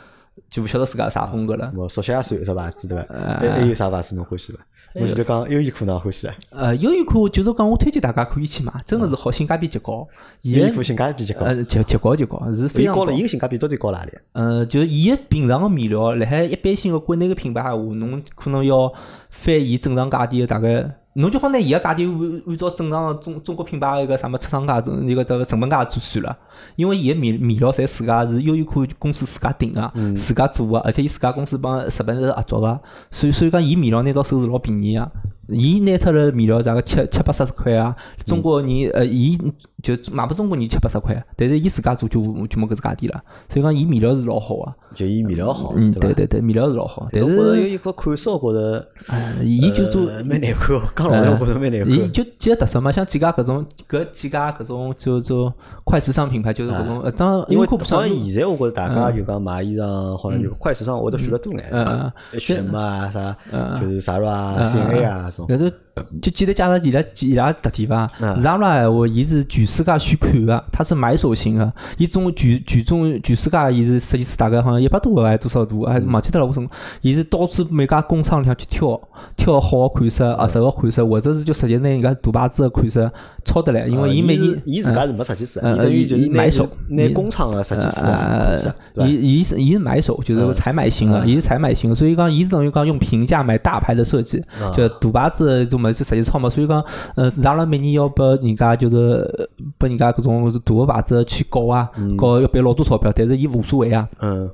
[0.50, 1.72] 就勿晓得自家啥风格了。
[1.76, 3.06] 我说下算一只牌子对伐？
[3.40, 4.58] 还还有啥牌子侬欢喜伐？
[4.94, 6.34] 我前头讲优衣库侬欢喜啊？
[6.50, 10.06] 呃，优衣库就是讲，我推荐大家可以去买，真个是好，性价比极高。
[10.42, 14.12] 优衣库性价比极高，呃，极极高极高，是非常伊高了，伊个性价比到底高哪里？
[14.32, 18.92] 呃，就是伊个平常个面料，辣海一般性个国内个品牌闲话，侬可能要
[19.30, 26.36] 翻伊正常价钿个大概，侬就好拿伊个价钿按按照正常个中中国品牌一个啥么出厂价、一个这个成本价做算了。
[26.76, 35.10] 因为伊个面面料侪自家是优衣库公司自家定个，自家做个，而且伊自家公司帮日本是合作个，所以所以讲伊面料拿到手是老便宜个。
[35.48, 39.38] 伊拿出来面料大概七七八十块啊，中国人呃，伊
[39.82, 43.22] 就卖拨中国人七八十块，但是伊自家做就就没搿只价钿了。
[43.48, 46.12] 所以讲伊面料是老好个，就伊面料好，嗯，对？
[46.12, 51.90] 对对对，面料是老好，但是衣库款式，我觉着呃伊就做呃蛮难看，讲老实话，我觉着蛮难看。
[51.90, 55.52] 伊就几个特色嘛，像几家搿种搿几家搿种就做
[55.84, 63.36] 快时尚品牌，就是搿种呃，当然因为好像现在我觉着大家就讲买衣裳，好像就快时尚会得选得多眼嗯，H&M 啊啥，
[63.78, 65.46] 就是 Zara 啊、C&A 啊这种。
[65.48, 65.76] 搿头
[66.20, 76.68] 就简单介绍伊拉伊拉特点伐嗯？Zara 闲话，伊是全世界去看个，它是买手型个，伊总全全中全世界伊是设计师大概好像一百多个还多少度，还忘记脱了我从
[77.00, 79.00] 伊是到处每家工厂里向去挑
[79.36, 83.08] 挑好个款式、合适个款式，或者是就直接拿人家大牌子个款式
[83.44, 88.72] 抄得来，因为呃伊每年伊自家是没设计师，嗯伊等于就是买手拿工厂个设计师？
[89.06, 94.42] 伊伊是伊是买手，就是采买型个，伊是采买型个，所以讲伊是等于讲用平价买大牌的设计，
[94.74, 99.46] 就大牌子种物事实际操嘛，所以讲呃，Zara 每年要拨人家就是呃
[99.78, 104.08] 拨人家搿种大个牌子去搞啊，搞要赔老多钞票，但是伊无所谓啊。
[104.20, 104.50] 嗯。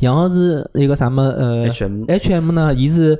[0.00, 3.18] 然后是一个啥么呃，H&M H&M 呢，伊是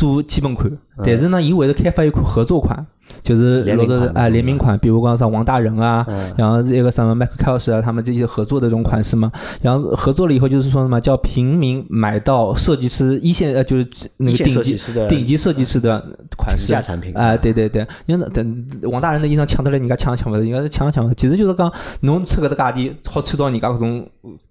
[0.00, 0.70] 做基本款，
[1.04, 2.82] 但是呢，伊会得开发一款合作款，
[3.22, 6.32] 就是联名款老多啊联名款，比如讲像王大仁啊，嗯。
[6.38, 9.30] 然后是一个什么麦克凯尔士啊，他们这些合作的这种款式嘛，
[9.60, 13.86] 然后合作了以后就是说什么叫平民买到设计师一线呃就是
[14.16, 16.02] 那个顶级设计师的顶级设计师的
[16.38, 16.68] 款式。
[16.68, 17.14] 平价产品。
[17.14, 21.70] 啊、对对对，因为等王大仁的衣裳抢得来，人家抢也抢勿着，人家是抢也抢勿着，其实就是讲
[22.00, 24.08] 侬出搿只价钿好穿到人家搿种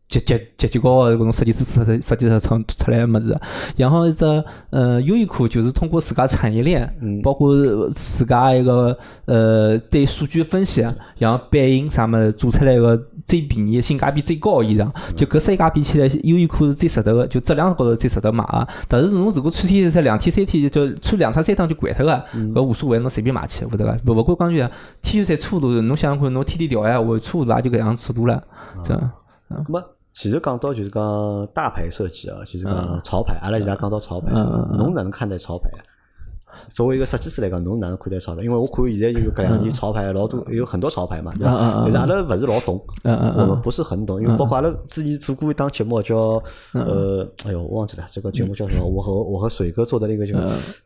[0.10, 3.40] 极极极极高个搿种设计师设设计出出出来物事。
[3.78, 4.26] 然后一只
[4.72, 6.92] 呃优衣库就是通过自家产业链，
[7.22, 7.56] 包括
[7.92, 10.82] 自家一个呃对数据分析，
[11.20, 14.90] 然后版型啥物事做出来个最便宜、性价比最高个衣裳。
[15.16, 18.68] 就搿三家比起来，优衣库是最值得个，就质量高头最值得买个。
[18.88, 23.96] 但是侬如果穿天才两天三天就穿两趟三趟就掼脱个，搿无所谓，侬随便买去，勿得个。
[24.08, 28.44] 勿勿管讲句，T 恤衫粗度，侬想想看，侬天天调呀，我粗度也就搿样尺度了，
[28.84, 29.00] 这。
[29.50, 29.84] 咁么？
[30.12, 35.70] 其实讲到就是讲大牌设计啊，就是讲潮牌，阿拉现在讲到潮牌，侬哪能看待潮牌？
[36.68, 38.42] 作为一个设计师来讲，侬哪能看待潮牌？
[38.42, 41.82] 因为我看现在有搿两年潮牌老多，有很多潮牌嘛，对吧？
[41.84, 46.42] 但是阿拉勿是老懂，我们不是很懂，因为包括阿拉之前做过一档节目叫
[46.74, 48.84] 呃，哎呦，我忘记了，这个节目叫什么？
[48.84, 50.38] 我和我和水哥做的那个叫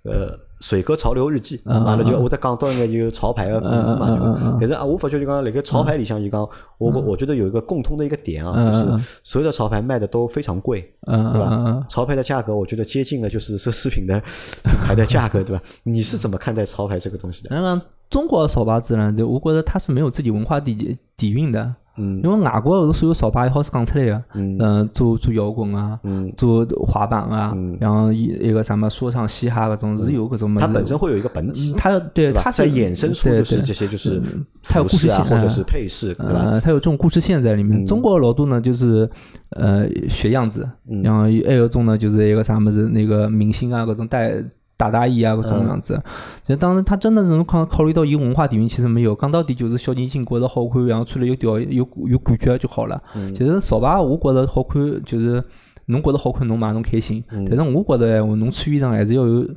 [0.03, 0.37] 呃。
[0.63, 4.57] 水哥潮流日记，完了就我得讲到应该就潮牌个故事嘛。
[4.57, 6.39] 但是啊，我发觉就讲那个潮牌里向就讲，
[6.77, 11.83] 我我觉得有一个共通的一个点啊，就是所有的潮牌卖的都非常贵，对吧？
[11.89, 14.17] 潮牌的价格我觉得接近了就是 奢侈品的
[14.63, 15.61] 品牌的价格，对吧？
[15.83, 17.53] 你是怎么看待潮牌这个东西的？
[17.53, 21.75] 嗯，中国潮牌自然，就我觉得它是没有自己文化底底蕴的。
[21.97, 25.99] 嗯，因为外国所有潮牌也好是讲出来的，嗯，做做摇滚啊，
[26.35, 34.21] 做滑板啊，然后一一个什么说唱嘻哈搿种是有搿种它本身会有一个本体，它对它在衍生出就是这些就是
[34.63, 36.59] 它有故事线或者是配饰，对吧？
[36.59, 37.85] 它有这种故事线在里面。
[37.85, 39.07] 中国老多呢就是
[39.51, 40.67] 呃学样子，
[41.03, 44.43] 然后还有种呢就是一个啥么子那个明星啊搿种带。
[44.75, 46.01] 大大衣啊，搿种样子，
[46.43, 49.15] 就当时他真的能考考虑到伊文化底蕴，其实没有。
[49.15, 53.01] 讲到底就是小年轻觉着好看，然后穿了有调有有感觉就好了。
[53.29, 55.43] 其实潮牌我觉着好看，就是
[55.85, 57.23] 侬觉着好看侬买侬开心。
[57.29, 59.47] 但是我觉得话，侬穿衣裳还是要有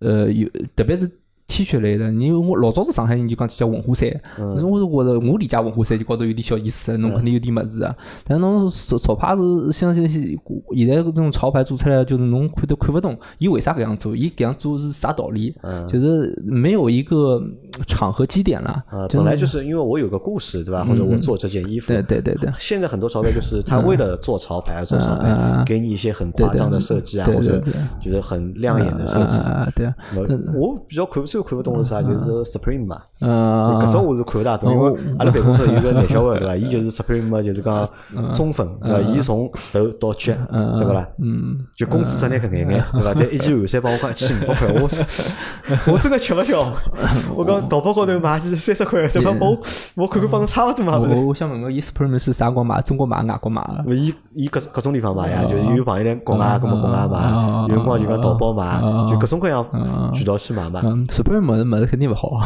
[0.00, 1.10] 呃有，特别是。
[1.54, 7.94] T 恤类的，你我老早子上海人就讲叫文化衫，但是我是觉得我理解文化衫就觉得有点小意思，侬肯定有点么子啊。
[8.24, 14.16] 但侬潮潮牌是像些现在这种潮牌做出来，就是侬看都看不懂，伊为啥搿样做？
[14.16, 15.54] 伊搿样做是啥道理？
[15.88, 17.40] 就是没有一个
[17.86, 18.82] 场合基点了。
[19.10, 20.84] 本来就是因为我有个故事，对吧？
[20.84, 21.92] 或者我做这件衣服。
[21.92, 22.50] 对对对对。
[22.58, 27.62] 现在很多潮牌就是他为了做潮牌而做潮牌，给你一些很夸张的设计啊，或者
[28.00, 29.38] 就是很亮眼的设计。
[29.76, 29.86] 对。
[30.56, 31.34] 我比较看不。
[31.34, 32.02] 最看不懂是啥？
[32.02, 36.56] 就是 Supreme 嘛，嗯，搿种我是看勿大懂，因为阿拉办公室有个男小孩对伐？
[36.56, 37.88] 伊就是 Supreme 嘛，就是讲
[38.32, 39.00] 中分对伐？
[39.10, 40.32] 伊从头到脚
[40.78, 41.06] 对勿啦？
[41.18, 43.14] 嗯，就工资只拿搿眼眼对伐？
[43.14, 44.88] 但一件汗衫帮我讲一千五百块，我
[45.92, 46.66] 我真个吃勿消。
[47.36, 49.30] 我讲淘宝高头买是三十块，对伐？
[49.40, 49.58] 我
[49.94, 50.98] 我看看帮侬差勿多嘛。
[50.98, 52.80] 我我想问个，伊 Supreme 是啥光买？
[52.82, 53.62] 中国买、外国买？
[53.88, 58.80] 伊伊各各种地方买呀，就有朋友来国外，搿么国外买，有辰光就讲淘宝买，
[59.10, 59.64] 就各种各样
[60.12, 60.80] 渠道去买嘛。
[61.24, 62.38] 不是么子么子肯定勿好，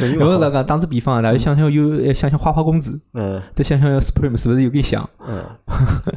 [0.00, 5.08] 因为那个打个比方，大家想想有想想花花公子，嗯，再想想 Supreme 是不是有点像？
[5.28, 5.44] 嗯，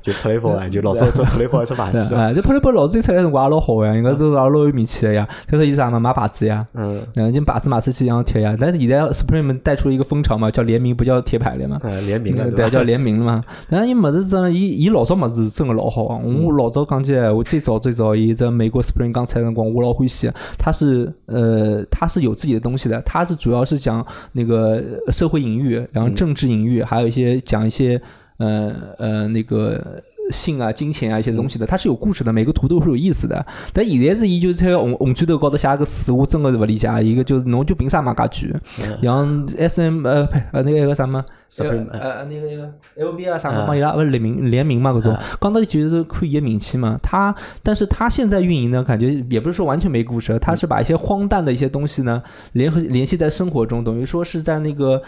[0.01, 5.27] 就 Playboy 啊， 就老早做 Playboy 做牌子，啊，这 Playboy 老早最出来辰光也老好呀，应该都是老有名气的呀。
[5.47, 5.99] 他说意思啥嘛？
[5.99, 8.55] 买牌子呀，嗯，嗯，就牌子买出去然后贴呀。
[8.59, 11.77] 但是现在 Supreme 带出了一个风潮嘛，叫联名，不叫贴牌了嘛？
[11.83, 13.43] 嗯，联名了，对，叫联名了嘛。
[13.69, 16.21] 但是伊么子真，伊伊老早么子真个老好。
[16.23, 20.31] 我老早讲起来，我最早最早伊在美国 Supreme 刚出来辰光，我老欢喜。
[20.57, 22.35] 他是呃，他是有。
[22.35, 27.99] 自己的东西的，他是主要是讲那个社会隐喻，然后政治隐喻，还有一些讲一些
[28.37, 33.45] 呃呃那个性啊、金钱啊一些东西的，它是有故事的，每个图都是有意思的。
[33.73, 36.87] 但现在是伊就是在红红砖头高头写个词，我真的是不理解。
[37.03, 38.53] 一个就是侬就凭啥买家具？
[39.01, 39.25] 然后
[39.57, 41.23] S M 呃呸呃那个个啥么？
[41.57, 44.91] 呃呃那个那个 L V 啊啥么嘛，伊拉不是联名联名嘛？
[44.91, 46.97] 搿种刚到底就是看伊个名气嘛。
[47.01, 52.21] 他但是他现在运营呢，感觉也不是说完全没故事，他是把一些荒诞的一些东西呢
[52.53, 55.01] 联合联系在生活中，等于说是在那个。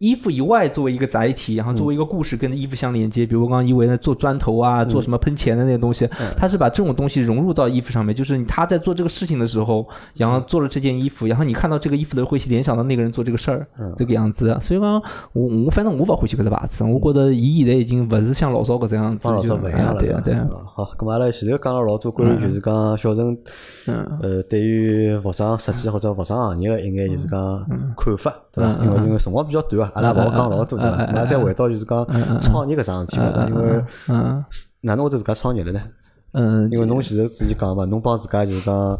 [0.00, 14.56] 衣服以外作为一个载体，然后作为一个故事跟衣服相连接，比如我刚刚以为做砖头啊，做什么喷钱的那些东西，他是把这种东西融入到衣服上面，就是他在做这个事情的时候，然后做了这件衣服，然后你看到这个衣服的会联想到那个人做这个事儿，这个样子。
[14.58, 15.02] 所以讲，
[15.34, 20.00] 我我反正我不欢喜这个牌子，我觉得伊现在已经不是像老早搿这样子，老早不一样了。
[20.00, 20.34] 对对。
[20.74, 23.36] 好，咁阿拉现在讲了老多关于就是讲小陈，
[24.22, 27.66] 呃，对于服装设计或者服装行业的一眼就是讲
[27.98, 28.78] 看法，对吧？
[28.82, 29.89] 因为因为辰光比较短啊。
[29.94, 31.04] 阿拉勿好讲老多对伐？
[31.12, 32.06] 那再回到就是讲
[32.40, 33.84] 创业搿桩事体嘛，因为
[34.82, 35.80] 哪能会得自家创业了呢？
[36.32, 38.98] 嗯，因为侬前头自己讲嘛，侬帮自家就是讲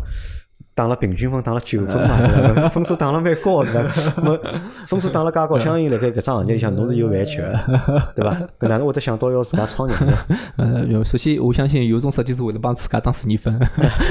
[0.80, 2.68] 打了平均分，打了九分嘛， 对伐？
[2.70, 4.12] 分数打了蛮高，对伐？
[4.16, 4.38] 那么
[4.86, 8.34] 分数打了介高， 相应辣盖搿桩行业里向，侬是有饭吃个，对伐？
[8.58, 10.14] 搿哪能会得想到要自家创业呢？
[10.56, 13.68] 呃，首先我相信有种设计师会得帮自家打十二分，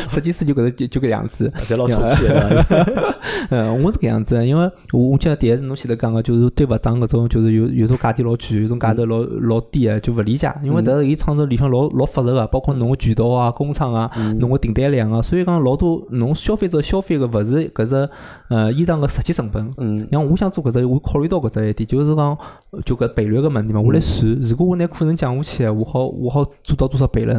[0.07, 1.51] 设计师就搿个就就搿样子。
[1.65, 3.15] 侪老臭屁个，
[3.49, 10.53] 呃，我是搿样子，因为我我记得第一是侬前头讲个，就是对服装搿种，就是有有种价钿老贵，有种价头老老低个，就勿理解。
[10.61, 18.10] 因为迭个伊创造里向老老复杂个，包括侬个渠道啊、工厂啊、侬个订单量啊，所以讲老多侬消费者消费个勿是搿只
[18.49, 19.74] 呃衣裳个实际成本。
[19.78, 22.38] 嗯，像我想做搿只，我考虑到搿只一点，就是讲
[22.86, 23.80] 就搿赔率个问题嘛。
[23.80, 27.34] 我来算，如果我拿库存降下去，我好我好做到多少赔率？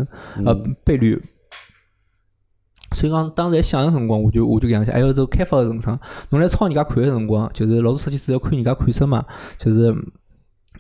[0.45, 1.21] 呃，倍率。
[2.93, 6.01] 所以讲，当时想个辰光，我就我就搿样想，还有这开发个辰光，
[6.31, 9.25] 侬来抄人家款个辰光，就是老多设计师要看人家款式嘛，
[9.59, 9.95] 就是，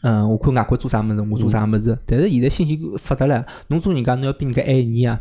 [0.02, 1.96] 嗯，我看外国做啥物事，我做啥物事。
[2.06, 5.20] 但是现在信息发达了，侬做人家侬要比人家晚一年啊。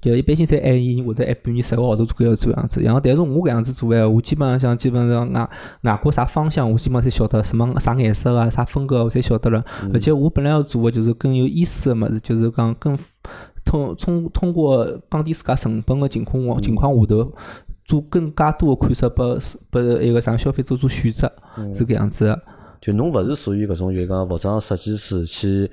[0.00, 2.80] 就一般性侪晚一年或者晚半年、十个号头左右做样子。
[2.82, 5.50] 然后，但是我搿样子做闲话，我基本上像基本上外
[5.82, 9.64] 外国啥方向，我基本上侪晓得，什么啥颜色啊、啥风格，我侪晓得了。
[9.92, 12.98] 而且我本来要做个就是更有意思个物事，就是讲更。
[13.62, 17.32] 通通通过降低自家成本个情况下情况下头，
[17.84, 19.38] 做更加多个款式，拨
[19.68, 21.30] 拨一个啥消费者做选择，
[21.72, 22.42] 是搿样子个。
[22.80, 25.70] 就侬勿是属于搿种就讲服装设计师去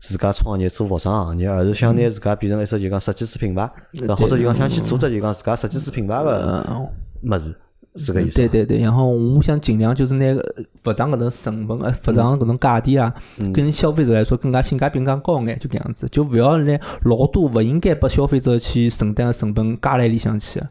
[0.00, 3.70] 自家创业做服装行业，而是想拿自家变成一只就讲设计师品牌，
[4.16, 6.88] 或者就讲想去做只就讲自家设计师品牌个
[7.22, 7.54] 物事。
[7.98, 8.36] 是个意思。
[8.36, 10.24] 对对对，然后我想尽量就是拿
[10.82, 13.14] 服装搿种成本呃，服装搿种价钿啊，
[13.54, 20.62] 跟消费者来说更加性价比更加高眼，就搿样子，就勿要拿老多勿应该拨消费者去承担个成本加来里向去。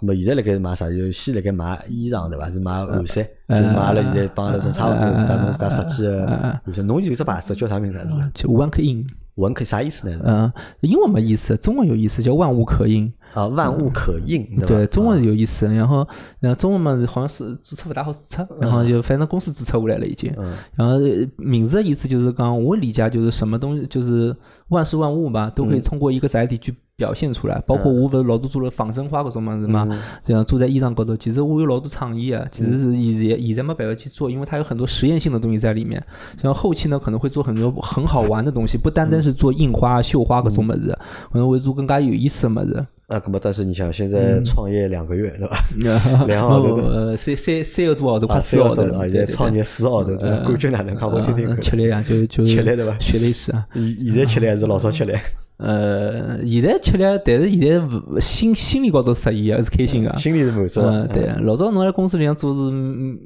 [0.00, 0.88] 咁么现在辣盖买啥？
[0.90, 2.50] 就先辣盖买衣裳对伐？
[2.50, 6.86] 是买汗衫，就买阿拉现在帮阿拉种差勿多自家侬自家设计个汗衫。
[6.86, 7.98] 侬有只牌子叫啥名字？
[7.98, 8.30] 是伐？
[8.32, 9.06] 就 One In。
[9.36, 10.20] 万可啥意思呢？
[10.24, 13.10] 嗯，英文没意思，中文有意思，叫万物可印。
[13.34, 15.66] 啊，万物可印，对，中文有意思。
[15.66, 16.06] 然后，
[16.40, 18.46] 然后中文嘛，好像是注册勿大好注册。
[18.60, 20.32] 然后就反正公司注册下来了已经。
[20.74, 20.94] 然后
[21.36, 24.34] 名字的意思就是讲，我理解就是什么东西，就是
[24.68, 27.62] 万事万物嘛，都可以通过一个载体去表现出来。
[27.66, 29.88] 包括我勿是老多做了仿生花搿种物事嘛，
[30.22, 31.16] 这样做在衣裳高头。
[31.16, 36.02] 其实我有老多创意啊，其实是现在现在没办法去做，因为它有很多实验性的东西在里面。
[36.36, 40.98] 像后期呢，可能会做很多很好玩的东西，不单单是做印花、绣花搿种物事，
[41.32, 42.86] 可能会做更加有意思的物事。
[43.10, 45.64] 啊，搿么但是你想，现在创业两个月对吧？
[46.28, 49.08] 两号头，呃，三三三个多号头，快四个号头了。
[49.08, 50.94] 现在创业四号头，感觉哪能？
[50.94, 51.60] 看我听听看。
[51.60, 52.96] 吃力啊，就就 吃力对伐？
[53.00, 53.66] 血泪史啊！
[53.74, 55.12] 现现在吃力还是老早吃力？
[55.60, 60.18] 呃，现在吃力，但是现在心心里高头适意啊，是开心个。
[60.18, 60.80] 心里是满足。
[60.80, 61.26] 嗯，对。
[61.42, 62.70] 老早侬在公司里向做是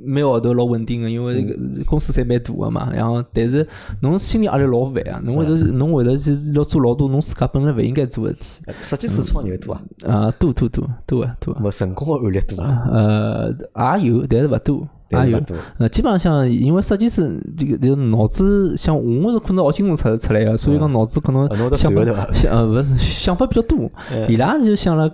[0.04, 1.46] 每号头老稳定个，因为
[1.86, 2.90] 公司侪蛮大个嘛。
[2.92, 3.64] 然后，但是
[4.00, 5.20] 侬心里压力老烦啊！
[5.24, 8.72] 侬会得侬会头去要做老多侬自家本来勿应该做个事体。
[8.82, 9.82] 设计师创业多啊？
[10.06, 11.54] 啊，多多多多啊多。
[11.60, 12.88] 没成功个案例多啊？
[12.90, 14.88] 呃，也有，但是勿多。
[15.10, 15.40] 也有，
[15.78, 23.90] 呃，基本上像因为设计师这个就脑子像我是可能学金融出出来的，所以讲脑子可能想法 想呃勿是想法比较多。
[24.28, 25.10] 伊拉就想了，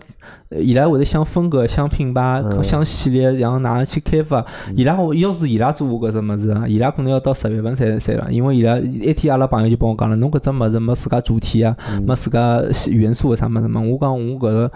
[0.51, 4.45] 伊拉会得想风格、想品牌、想系列，然后哪能去开发。
[4.77, 11.77] 伊拉要是伊拉做搿只物事啊，伊拉可能要到十月份才才了，因为伊拉一天阿拉朋友就帮我讲了，侬搿只物事没自家主题啊，
[12.07, 13.81] 没自家元素啥物事嘛。
[13.81, 14.71] 我讲我搿个。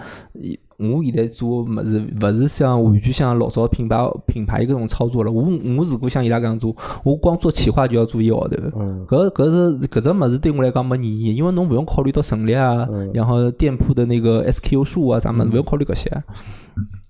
[0.77, 5.31] 我现在做物事勿是像完全像老早品牌品牌搿种操作了。
[5.31, 8.55] 我我如果像伊拉搿样做，我光做企划就要做一个号头。
[9.07, 9.45] 搿搿
[9.81, 16.23] 是搿只物事对我来讲没意义，因为侬勿用考虑到成立啊，然后店铺的那个 SKU 数啊啥物事，勿用考虑搿些。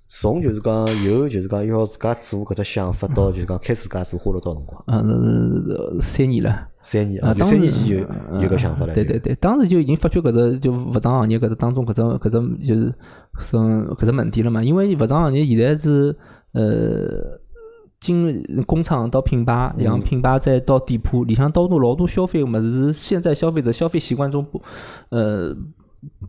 [0.07, 4.83] 从就是讲有就是讲要自家做搿只想法到就是讲开始自家做花了多少辰光？
[4.87, 6.67] 嗯，三年了。
[6.85, 8.93] 三年啊，三年前就有个想法了。
[8.93, 12.93] 对对对，当时就已经发觉搿只就服装行业搿只当中搿只搿只就是
[13.39, 14.63] 生搿只问题了嘛。
[14.63, 16.15] 因为服装行业现在是
[16.51, 17.39] 呃，
[17.99, 24.61] 经工厂到品牌，然后品牌再到店铺，里向到多老多消费物事是现在消费者消费习惯中不
[25.09, 25.57] 呃。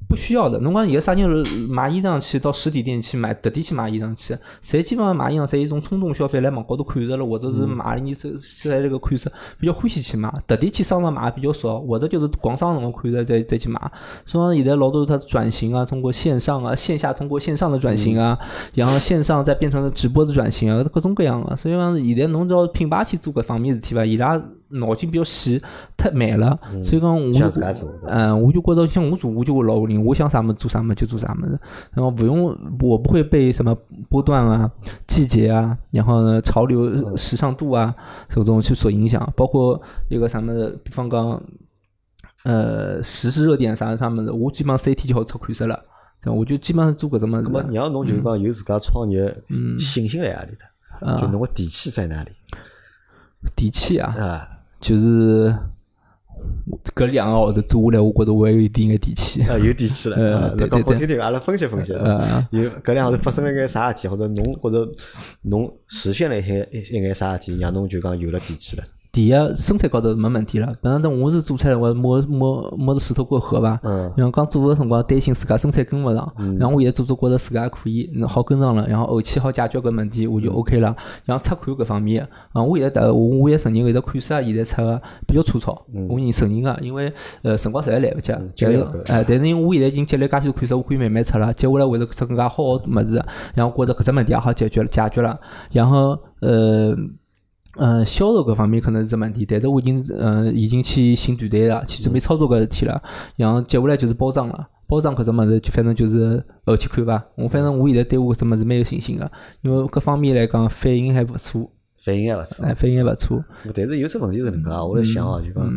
[0.08, 1.28] 不需要的，侬讲现在啥人
[1.68, 13.80] 买衣裳去到实体店去买，特地去买衣裳去，侪基本上买衣裳侪一种冲动消费，来网高头看着了，或者是买了你这现在这个款式比较欢喜去买，特地去商场买比较少，或者就是逛商场看着再再去买。
[14.24, 18.38] 所以讲现在老多它转型啊，通过线上啊，线下通过线上的转型啊，
[18.74, 21.56] 然后线上再变成了直播的转型啊，各种各样的。
[21.56, 24.40] 所以讲现在侬要品牌去做搿方面事体吧，伊拉。
[24.68, 25.62] 脑筋比较细，
[25.96, 27.32] 太慢了，所以讲我，
[28.06, 31.58] 嗯，我就觉着像我做，我就会老灵，我想啥么做啥么就做啥么子，
[31.92, 32.46] 然后不用，
[32.80, 33.72] 我不会被什么
[34.08, 34.70] 波段啊、
[35.06, 37.94] 季节啊，然后呢潮流、时尚度啊
[38.28, 40.52] 这种去所影响，包括一个什么，
[40.82, 41.42] 比方讲，
[42.44, 45.80] 呃，时事热点啥啥么子，我基本上三天就好出款式了。
[46.18, 47.50] 这样我就基本上做搿种么子。
[47.52, 49.32] 那么让侬就是讲有自家创业
[49.78, 51.20] 信心辣何里搭？
[51.20, 52.30] 就侬个底气在哪里？
[53.54, 54.48] 底气啊，啊
[54.86, 55.52] 就是
[56.94, 59.42] 搿两个号头做下来，我觉着我还有一点眼底气。
[59.42, 60.16] 啊，有底气了。
[60.16, 61.92] 呃啊那讲对对对我听听，阿拉分析分析。
[61.92, 64.88] 呃有搿两个号头发生了眼啥事体，或者侬或者
[65.42, 68.84] 侬实现了一些一一眼啥事体，让侬就讲有了底气了。
[69.16, 70.70] 第一，生产高头没问题了。
[70.82, 73.80] 本来等我是做出来，我摸摸摸着石头过河吧。
[73.82, 80.94] 嗯然后刚做个辰光担心自家生产跟勿上，然后我现在做做觉着自家还可以，那好跟上了，然后后期好解决搿问题，我就 OK 了。
[81.24, 85.72] 然后出款搿方面，啊，我现在的我我也承认搿只款式啊，现在出个比较粗糙，
[86.10, 87.10] 我认承认个，因为
[87.40, 88.34] 呃辰光实在来勿及。
[88.58, 88.70] 但
[89.06, 95.40] 哎，但是因为我现在已经积累介许多款式，我可以慢慢出了，接下来会得出更加好个物事，然后觉着搿只问题也好解决了，解决了，
[95.72, 96.94] 然后呃。
[97.78, 103.02] 嗯，销售搿方面可能是只问题，但是我已经嗯已经去寻团队了，去准备操作搿事体了。
[103.36, 107.24] 然后接下来就是包装了，包装搿只物事反正就是后期看吧。
[107.36, 109.30] 我反正我现在对我搿只物事蛮有信心个，
[109.62, 111.70] 因为各方面来讲反应还勿错，
[112.06, 112.64] 反应还勿错。
[112.64, 113.44] 哎，反应还勿错。
[113.74, 115.68] 但是有只问题是搿能介啊，我在想哦，就讲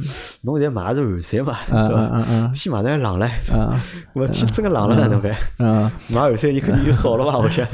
[0.43, 2.51] 侬现在买的是韩三嘛，嗯对伐？
[2.53, 3.27] 天马上要冷了，
[4.13, 5.35] 我天真个冷了哪能办？
[5.57, 5.91] 嗯。
[6.09, 7.35] 买韩山你肯定就少了吧？
[7.41, 7.65] 我想。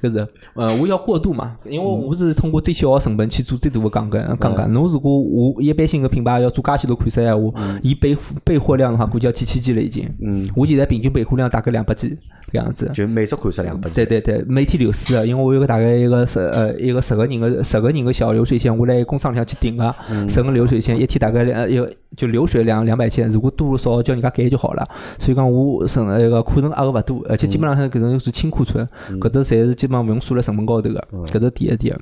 [0.00, 0.18] 搿是，
[0.54, 4.72] 呃，我要过渡嘛，因为我是通过最小个成本去做最大个杠杆，杠杆。
[4.72, 7.52] 侬如果我一般性个品牌要做介许多款式闲话，
[7.82, 10.08] 伊备备货量的话，估计要几千件了已经。
[10.22, 12.10] 嗯，我现在平均备货量大概两百件
[12.52, 12.88] 搿样子。
[12.94, 19.94] 就每只款式两百件对对对，每天流水个，因为我有个大概一个十呃一个十个人个十个人个小流水线，我来工厂里向去订个，
[20.28, 24.88] 十个流水线一天大概两一个就流水两两百千，如果多少叫人家改就好了。
[25.18, 28.86] 所以讲我省那个库存压个勿多，而且基本上搿种是轻库存，
[29.18, 31.98] 搿只侪是基本上勿用算辣成本高头个，搿只第一点。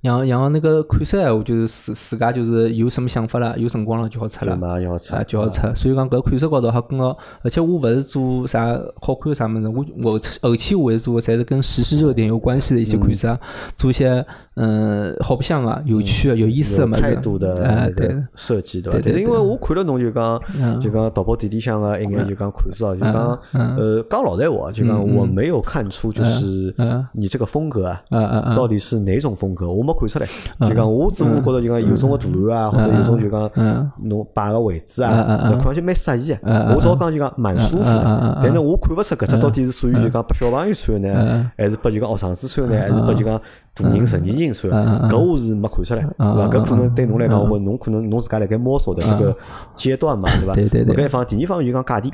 [0.00, 4.56] 然后，然后那个款式闲话，就是自自家就是有什么想法了，有辰光了就好出就了。
[4.56, 13.38] 马上要出啊，就好出，所以讲搿款式高头还跟个，而且我勿是做啥好看啥物事，我我后期我会做的侪是跟时事热点有关系的一些款式啊，
[13.76, 14.24] 做一些
[14.54, 17.00] 嗯好白相啊、有趣啊、有意思的有物事。
[17.02, 18.98] 态度的哎，对，设计，对伐？
[18.98, 30.26] 对对但是因为我看了侬就讲嗯，就讲淘宝店里向个一眼就讲款式哦，就讲嗯呃，讲老实闲话，就讲我没有看出就是嗯你这个风格啊，到底是哪种风格，我没看出来。
[30.68, 33.90] 就讲我只不过觉得就讲有种个图案啊，或者有种就讲嗯。
[34.02, 36.74] 侬摆个位置啊，嗯看上去蛮适意嗯嗯个。
[36.74, 38.04] 我照讲就讲蛮舒服的。
[38.04, 41.26] 嗯，但是我看勿出搿只到底是属于就讲拨小朋友穿的嗯。
[41.26, 44.78] 呢，还是拨就讲学生子穿呢，还是拨就讲大人成年人穿的。
[44.78, 46.48] 嗯嗯搿我是没看出来，对伐？
[46.48, 49.36] 搿可能对侬来讲，我侬可能侬自家辣盖摸索的这个
[49.76, 50.54] 阶段嘛，对伐？
[50.54, 52.10] 对对对搿一方，第二方就讲价钿，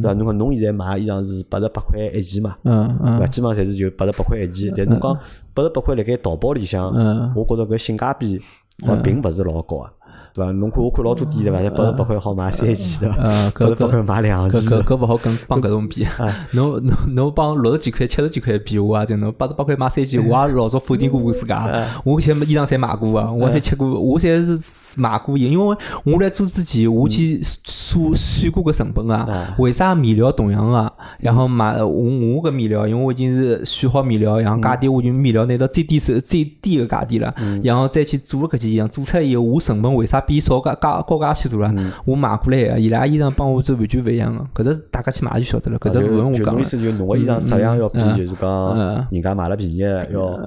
[0.00, 0.12] 对伐？
[0.14, 2.88] 侬讲侬现在买衣裳是八十八块一件嘛，嗯
[3.18, 3.26] 对伐？
[3.26, 5.16] 基本上侪是就八十八块一件，但侬讲
[5.54, 8.40] 八十八块辣盖淘宝里向嗯，我觉着搿性价比
[8.82, 9.90] 好像并勿是老高啊，
[10.36, 10.52] 对伐？
[10.52, 11.58] 侬看我看老多店对伐？
[11.58, 13.16] 侪八十八块好买三件对伐？
[13.20, 16.06] 嗯搿八十八块买两件搿，搿搿勿好跟帮搿种比，
[16.52, 21.68] 侬侬侬帮六十几块、七十几块比我啊，就侬八十八块买三件，我也老早否定过我自家，
[22.04, 30.92] 我现在衣裳侪买过啊，我侪吃过，我侪是买过，因为我来做之前，我去算算过个成本啊，为啥面料同样啊？
[31.18, 41.72] 然后买我我搿面料，因为我已经是选好面料，然后价钿我就面料拿到最低是最低个价钿了，然后再去做了搿件衣裳，做出来以后，我成本为啥比少价价高价许多了？
[42.04, 46.64] 我买过来个，伊拉衣裳帮我是完全勿一样个，搿只大家去买就晓得了，搿只勿用我讲了就侬意。
[46.64, 49.88] 思就侬个衣裳质量要比嗯就是讲嗯人家买了便宜要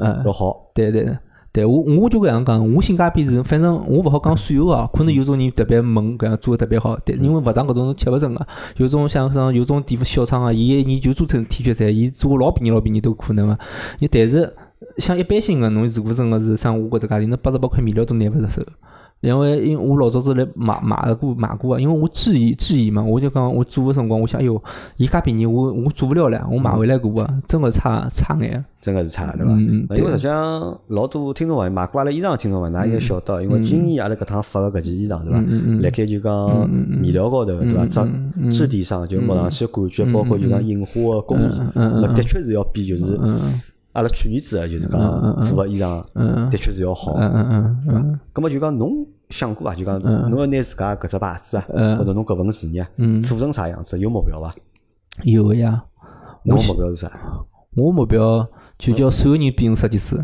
[0.02, 0.70] 嗯要好。
[0.74, 1.18] 对对
[1.52, 13.58] 对，我我就搿样讲，我性价比是，反正我勿好讲所有啊，可能有种人特别猛，搿样做的特别好，但因为服装搿种吃勿准个，有种像像有种地方小厂个，伊一年就做成 T 恤衫，伊做老便宜老便宜都可能个，
[13.98, 14.54] 你但是
[14.98, 18.62] 像一般性个，侬如果真个是像我搿搭价钿，侬八十八块面料都拿勿出手。
[19.22, 24.62] 因为因为我老早子来买买过买过啊，因为我质疑质疑嘛，我就讲我做个辰光，我想，哎哟，
[24.96, 28.64] 伊介便宜，我我做勿了唻，我买回来过啊，真个差差眼。
[28.82, 29.52] 真个是差，对伐？
[29.98, 35.42] 因为实际上老多听众朋友买过阿拉衣裳的听众朋友，㑚应该晓得，因为今年阿拉搿趟发个搿件衣裳，对伐？
[35.82, 37.86] 辣盖就讲面料高头，对伐？
[37.86, 43.20] 质质地上就摸上去感觉，包括就讲印花个工艺，那的确是要比就是
[43.94, 46.04] 阿拉去年子啊就是讲做个衣裳，
[46.50, 48.20] 的确是要好，嗯嗯嗯对伐？
[48.34, 49.76] 葛么就讲侬想过伐？
[49.76, 51.66] 就讲侬要拿自家搿只牌子啊，
[51.98, 52.88] 或者侬搿份事业
[53.22, 53.98] 做成啥样子？
[53.98, 54.54] 有目标伐？
[55.24, 55.84] 有个呀。
[56.44, 57.12] 侬目标是啥？
[57.76, 60.16] 我目标就叫所有人变成设计师。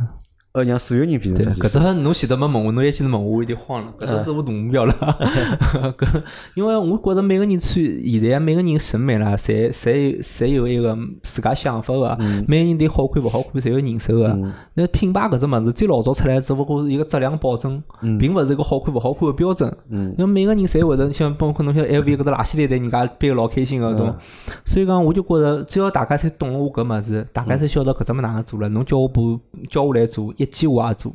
[0.55, 1.67] 呃，让所有人变成设计师。
[1.67, 3.93] 搿只侬前头没问我，侬一记头问我，我有点慌了。
[3.99, 4.93] 搿只是我大目标了。
[5.97, 6.23] 搿
[6.55, 12.17] 因为我觉着每个人穿现在每个人审美啦，侪侪侪有一个自家想法个。
[12.47, 14.37] 每个人对好看勿好看侪有人受个。
[14.75, 17.83] 那品牌搿只物事最老早出来，只不过是一个质量保证，
[18.17, 19.69] 并勿是一个好看勿好看个标准。
[19.89, 24.15] 因为每个人侪会得像包括侬像 LV 搿只垃圾袋袋，人家背个老开心个种。
[24.63, 29.37] 所以讲，我就觉着只要大家侪懂了我搿物事，大家侪晓得搿只物哪能做了，侬叫我不
[29.69, 31.13] 叫我来做，一记我也做。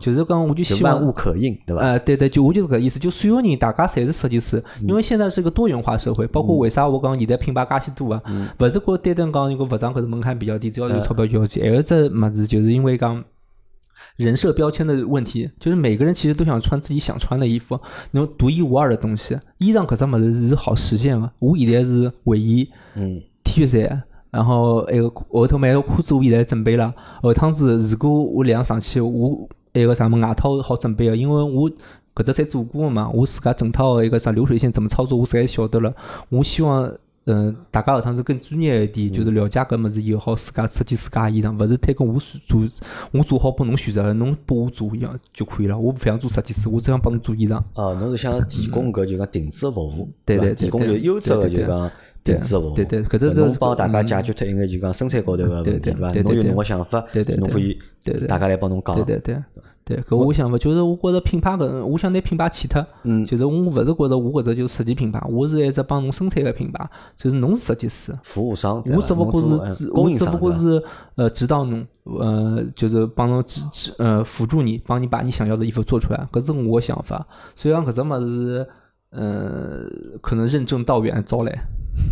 [0.00, 1.80] 就是讲，我就希望万物可应，对吧？
[1.80, 8.20] 呃，对对，就我就是搿意思，就所有人大家侪是设计师，因为现在是个多元化社会，包括为啥我讲现在品牌介许多啊？
[8.58, 11.62] 勿是讲单单讲一个服装搿个门槛比较低，只要有钞票就要去。
[11.62, 13.24] 还有只物事，就是因为讲
[14.16, 19.38] 人设标签的问题，就是每个人其实都想穿自己想穿的衣服，那种独一无二的东西。
[19.58, 24.02] 衣裳搿只物事是好实现个，我现在是卫衣、嗯 T 恤衫。
[24.30, 26.92] 然后那个后头买个裤子，我现在准备了。
[27.22, 31.70] 后趟子如果我量上去，我那个啥么外套好准备个，因为我
[32.14, 35.94] 搿只侪做过个嘛，我自家整套一个啥流水线怎么操作，我自家晓得了。
[36.28, 36.92] 我希望
[37.30, 42.62] 嗯，大家后趟子更专业一点，就是了解搿物事以后，好自家设计自家衣裳，勿是推跟我做
[43.12, 45.78] 我做好拨侬选择，侬拨我做一样就可以了。
[45.78, 47.62] 我勿想做设计师，我只想帮侬做衣裳。
[47.74, 51.90] 哦，侬是想提供搿就讲定制服务，对对，提供就优质个就讲。
[52.24, 56.12] 定制服务，对对，搿只侬帮大家解决脱一眼就讲生产高头个问题，对伐？
[56.22, 57.04] 侬有侬个想法，
[57.38, 57.78] 侬可以，
[58.26, 58.94] 大家来帮侬讲。
[58.96, 59.42] 对对对，
[59.84, 69.40] 对，搿我想法就是我觉着品牌搿，我想拿品牌去脱，嗯，就是我勿是觉着我搿只就设计品牌，我是一只帮侬生产个品牌，就是侬是设计师，服务商，我只不过
[69.72, 70.82] 是，我只不过是
[71.14, 77.26] 呃指导侬，呃，就是帮侬指指呃辅助你，帮你把你想要的衣服做出来，搿是我想法。
[77.54, 78.68] 所以讲搿只物事，
[79.10, 79.86] 呃，
[80.20, 81.58] 可能任重道远，招来。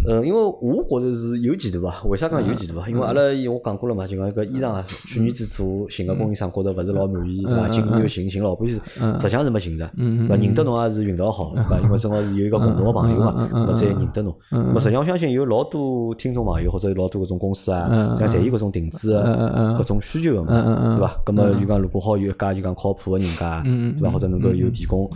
[0.06, 2.02] 呃，因为我觉着是有前途啊。
[2.06, 2.86] 为啥讲有前途啊？
[2.88, 7.68] 因为阿拉我讲过了嘛，就讲一个衣裳啊，去年子做寻个供应商，觉着勿是老满意，对伐？
[7.68, 8.80] 今年又寻寻老半天，
[9.18, 10.36] 实际上是没寻着，对伐？
[10.36, 11.80] 认得侬也是运道好，对伐？
[11.80, 14.34] 因为正好是有一个共同个朋友嘛，我再认得侬。
[14.50, 21.20] 么实际上我相信有老多听众朋友或者老多搿种公司啊，像侪有搿种定制个搿种需求个嘛，对伐？
[21.24, 24.10] 葛么就讲如果好有一家就讲靠谱个人家，对伐？
[24.10, 25.10] 或者能够有提供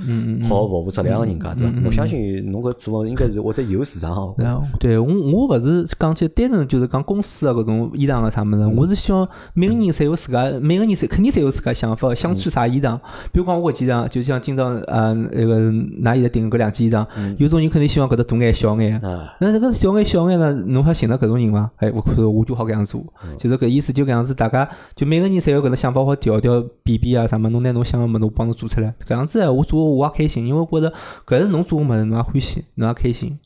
[0.49, 1.73] 好服务质量个人家，对伐？
[1.87, 4.79] 我相信侬搿做应该是会得有市场好。
[4.79, 12.99] 对我，我勿是讲起单纯就是讲公司个搿种衣裳个啥物事，我是希望每个人侪有自家，每个人侪肯定侪有自家想法，想穿啥衣裳。
[13.33, 17.07] 比如讲我搿件衣裳，就像今朝呃那个㑚现在订搿两件衣裳，
[17.39, 19.01] 有种人肯定希望搿搭大眼小眼，
[19.41, 21.71] 那这个小眼小眼呢，侬还寻到搿种人伐？
[21.77, 23.03] 哎，我可我就好搿样做，
[23.39, 30.93] 就是搿意思就搿样子，大家就每个人侪有搿能想法，好调调比比啊啥物，侬拿侬想个物事我帮侬做出来，搿样子我做我也开心，因为觉着
[31.27, 33.39] 搿是侬做个物事，侬也欢喜，侬也开心。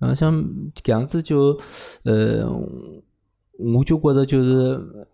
[0.00, 0.34] 嗯，像
[0.82, 1.58] 搿样子就，
[2.04, 2.46] 呃，
[3.58, 5.06] 我就觉着就是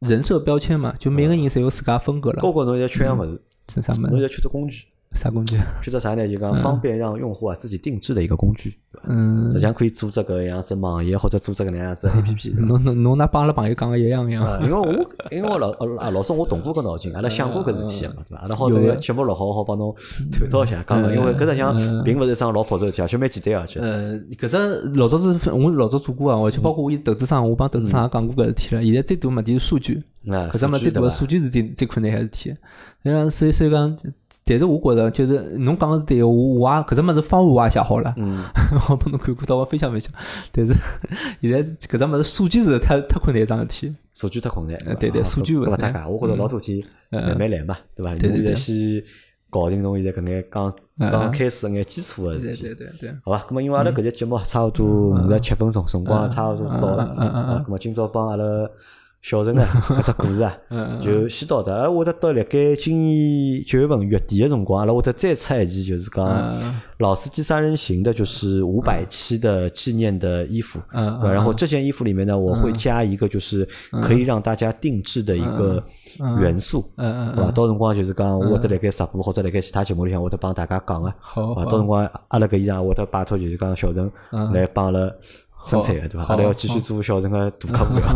[0.00, 2.42] 人设标签嘛，就每个人侪有自家风格了。
[2.42, 4.02] 包括侬要缺样物事，是啥物事？
[4.10, 4.86] 侬要缺只工具。
[5.14, 5.56] 啥工具？
[5.80, 6.28] 觉得啥呢？
[6.28, 12.50] 就讲方便让用户啊自己定制的一个工具，嗯，实际上可以组织个样子网页或者组织个那样子 A P P。
[12.50, 14.62] 侬侬侬那帮阿拉朋友讲个一样一样。
[14.62, 14.86] 因为我
[15.30, 18.42] 因为我老啊老师我动过个脑筋，阿拉想过搿事体嘛，对伐？
[18.42, 19.94] 阿拉好个节目录好，好帮侬
[20.32, 23.80] 探讨一下，讲个，因为搿只像并勿是一桩老复杂事体，而且蛮简单而且。
[23.80, 28.82] 呃，搿只老早是我老早做过啊，而且包括我有投资商，我帮投资商也讲过搿事体了。
[28.82, 32.54] 现在最大问题是数据，搿只么最大个数据是最最困难个事体。
[33.04, 33.96] 嗯，所以所以讲。
[34.46, 38.14] 但是我觉着，就是侬讲个是对个，我我也搿只物事方案我也写好了，
[38.90, 40.12] 我帮侬看看到我分享分享。
[40.52, 40.74] 但是
[41.40, 44.78] 现在搿只物事数据是太太困难一桩事体，数据太困难。
[44.98, 48.10] 对对，数据勿大家，我觉着老多天慢慢来嘛，对伐？
[48.10, 49.02] 侬现在先
[49.48, 53.14] 搞定侬现在搿眼刚刚开始眼基础个事体，对对对。
[53.24, 58.44] 好吧，咁么因为阿拉搿节节目差勿多五十七分钟，辰光差勿多到了，咁么今朝帮阿拉。
[59.24, 60.54] 小陈啊， 搿只故事啊，
[61.00, 61.74] 就先到的。
[61.74, 66.52] 而会得到辣盖今年九月份月底的辰光，阿拉会得再出一期，就是讲
[66.98, 70.78] 老司机三人行的，就是五百期的纪念的衣服。
[70.92, 73.66] 嗯然后这件衣服里面呢，我会加一个，就是
[74.02, 75.82] 可以让大家定制的一个
[76.38, 76.84] 元素。
[76.98, 77.34] 嗯嗯。
[77.34, 77.50] 对吧？
[77.50, 81.14] 到辰光就是讲，我会得辣盖直播或者辣盖其他节目里向，我得帮大家讲啊。
[81.18, 81.64] 好。
[81.64, 84.12] 到辰光阿拉搿衣裳，我得拜托就是讲小陈
[84.52, 85.10] 来帮阿拉。
[85.64, 86.26] 生产的对伐？
[86.28, 88.06] 阿拉要继续做小陈个大客户呀，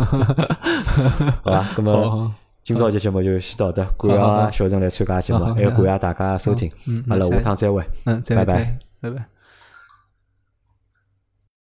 [1.43, 1.51] 好。
[1.51, 1.67] 伐？
[1.77, 2.33] 那么
[2.63, 4.11] 今朝节节目就先到这，感
[4.51, 6.71] 谢小陈来参加节目，还有感谢大家收听，
[7.09, 9.38] 阿拉下趟再会，嗯，拜拜，拜拜。